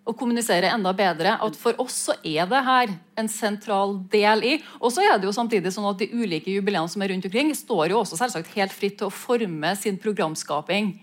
[0.08, 1.36] og kommunisere enda bedre.
[1.44, 4.56] At for oss så er det her en sentral del i.
[4.82, 7.54] Og så er det jo samtidig sånn at de ulike jubileene som er rundt omkring,
[7.56, 10.96] står jo også selvsagt helt fritt til å forme sin programskaping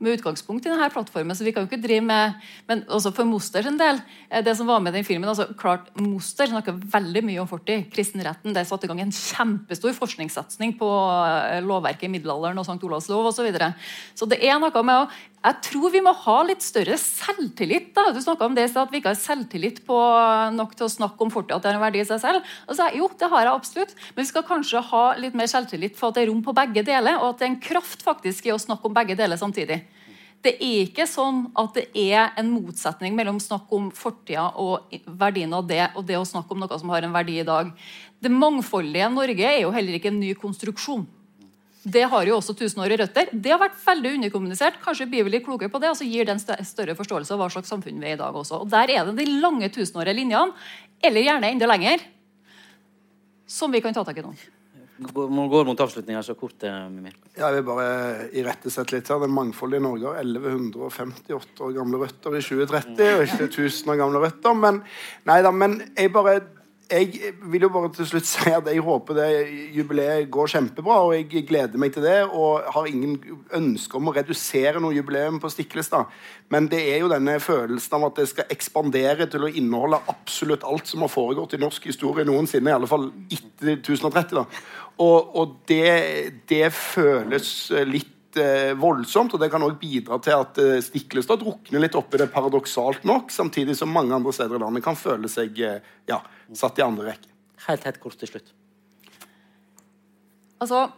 [0.00, 1.36] med utgangspunkt i denne plattformen.
[1.36, 2.34] så vi kan jo ikke drive med,
[2.66, 5.88] Men også for Moster sin del, eh, det som var med den filmen, altså klart
[6.00, 7.90] Moster snakker veldig mye om fortid.
[7.92, 8.54] Kristenretten.
[8.54, 12.82] Det satte i gang en kjempestor forskningssatsing på eh, lovverket i middelalderen og St.
[12.82, 13.40] Olavs lov osv.
[13.40, 13.72] Så, videre.
[14.14, 15.08] så det er noe med å
[15.40, 17.94] jeg tror vi må ha litt større selvtillit.
[17.96, 18.10] da.
[18.12, 19.96] Du om det at vi ikke har selvtillit på
[20.52, 22.44] nok til å snakke om fortid, at det har en verdi i seg selv.
[22.68, 23.94] Altså, jo, det har jeg absolutt.
[24.12, 26.84] Men vi skal kanskje ha litt mer selvtillit for at det er rom på begge
[26.84, 29.80] deler, og at det er en kraft faktisk i å snakke om begge deler samtidig.
[30.40, 35.52] Det er ikke sånn at det er en motsetning mellom snakk om fortida og verdien
[35.52, 37.68] av det, og det å snakke om noe som har en verdi i dag.
[38.20, 41.04] Det mangfoldige Norge er jo heller ikke en ny konstruksjon.
[41.80, 43.28] Det har jo også tusenårige røtter.
[43.32, 44.80] Det har vært veldig underkommunisert.
[44.84, 47.40] Kanskje blir vi litt klokere på det, og så gir det en større forståelse av
[47.40, 48.62] hva slags samfunn vi er i dag også.
[48.64, 50.56] Og Der er det de lange tusenårige linjene,
[51.04, 52.04] eller gjerne enda lenger,
[53.48, 54.34] som vi kan ta tak i nå
[55.00, 56.62] må gå mot avslutninga så kort.
[56.92, 57.16] Mimir.
[57.36, 59.20] Ja, Jeg vil bare irettesette litt her.
[59.22, 64.24] Det mangfoldige Norge har 1158 år gamle røtter i 2030, og ikke 1000 år gamle
[64.26, 64.54] røtter.
[64.54, 64.82] Men,
[65.26, 66.40] da, men jeg bare
[66.90, 69.28] jeg vil jo bare til slutt si at jeg håper det
[69.76, 70.96] jubileet går kjempebra.
[71.06, 72.16] Og jeg gleder meg til det.
[72.26, 73.16] Og har ingen
[73.56, 76.10] ønske om å redusere noe jubileum på Stiklestad.
[76.50, 80.66] Men det er jo denne følelsen av at det skal ekspandere til å inneholde absolutt
[80.66, 82.72] alt som har foregått i norsk historie noensinne.
[82.72, 84.40] I alle fall etter 1030.
[84.40, 84.46] da.
[85.00, 90.60] Og, og det, det føles litt eh, voldsomt, og det kan også bidra til at
[90.60, 94.84] eh, Stiklestad drukner litt oppi det paradoksalt nok, samtidig som mange andre steder i landet
[94.84, 95.80] kan føle seg eh,
[96.10, 96.20] ja,
[96.52, 97.32] satt i andre rekke.
[97.66, 98.52] Helt, helt kort til slutt.
[100.60, 100.90] Altså,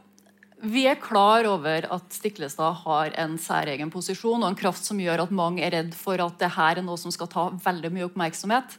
[0.62, 5.24] vi er klar over at Stiklestad har en særegen posisjon og en kraft som gjør
[5.24, 8.06] at mange er redd for at det her er noe som skal ta veldig mye
[8.06, 8.76] oppmerksomhet.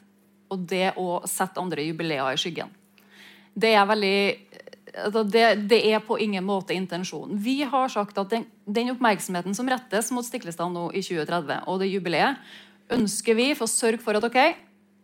[0.51, 2.71] Og det å sette andre jubileer i skyggen.
[3.53, 4.17] Det er veldig
[4.93, 7.39] altså det, det, er på ingen måte intensjonen.
[7.41, 11.81] Vi har sagt at den, den oppmerksomheten som rettes mot Stiklestad nå i 2030, og
[11.81, 12.39] det jubileet,
[12.93, 14.39] ønsker vi for å sørge for at ok,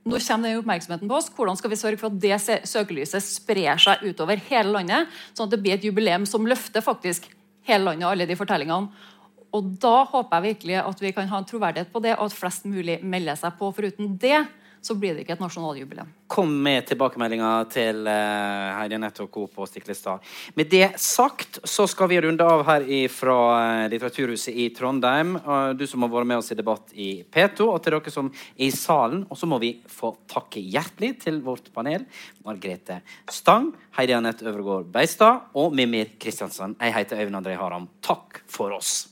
[0.09, 1.29] nå kommer den oppmerksomheten på oss.
[1.35, 2.37] Hvordan skal vi sørge for at det
[2.69, 7.27] søkelyset sprer seg utover hele landet, sånn at det blir et jubileum som løfter faktisk
[7.67, 9.07] hele landet og alle de fortellingene.
[9.55, 12.37] Og Da håper jeg virkelig at vi kan ha en troverdighet på det, og at
[12.37, 13.71] flest mulig melder seg på.
[13.73, 14.43] Foruten det
[14.82, 16.09] så blir det ikke et nasjonaljubileum.
[16.30, 19.47] Kom med tilbakemeldinger til uh, Heidi Anette og co.
[19.51, 20.23] på Stiklestad.
[20.55, 25.36] Med det sagt så skal vi runde av her fra uh, Litteraturhuset i Trondheim.
[25.41, 28.32] Uh, du som har vært med oss i debatt i P2, og til dere som
[28.32, 29.25] er i salen.
[29.30, 32.07] Og så må vi få takke hjertelig til vårt panel.
[32.47, 36.77] Margrethe Stang, Heidi Anette Øvregård Beistad og Mimir Kristiansen.
[36.80, 37.89] Jeg heter Øyvind André Haram.
[38.05, 39.09] Takk for oss.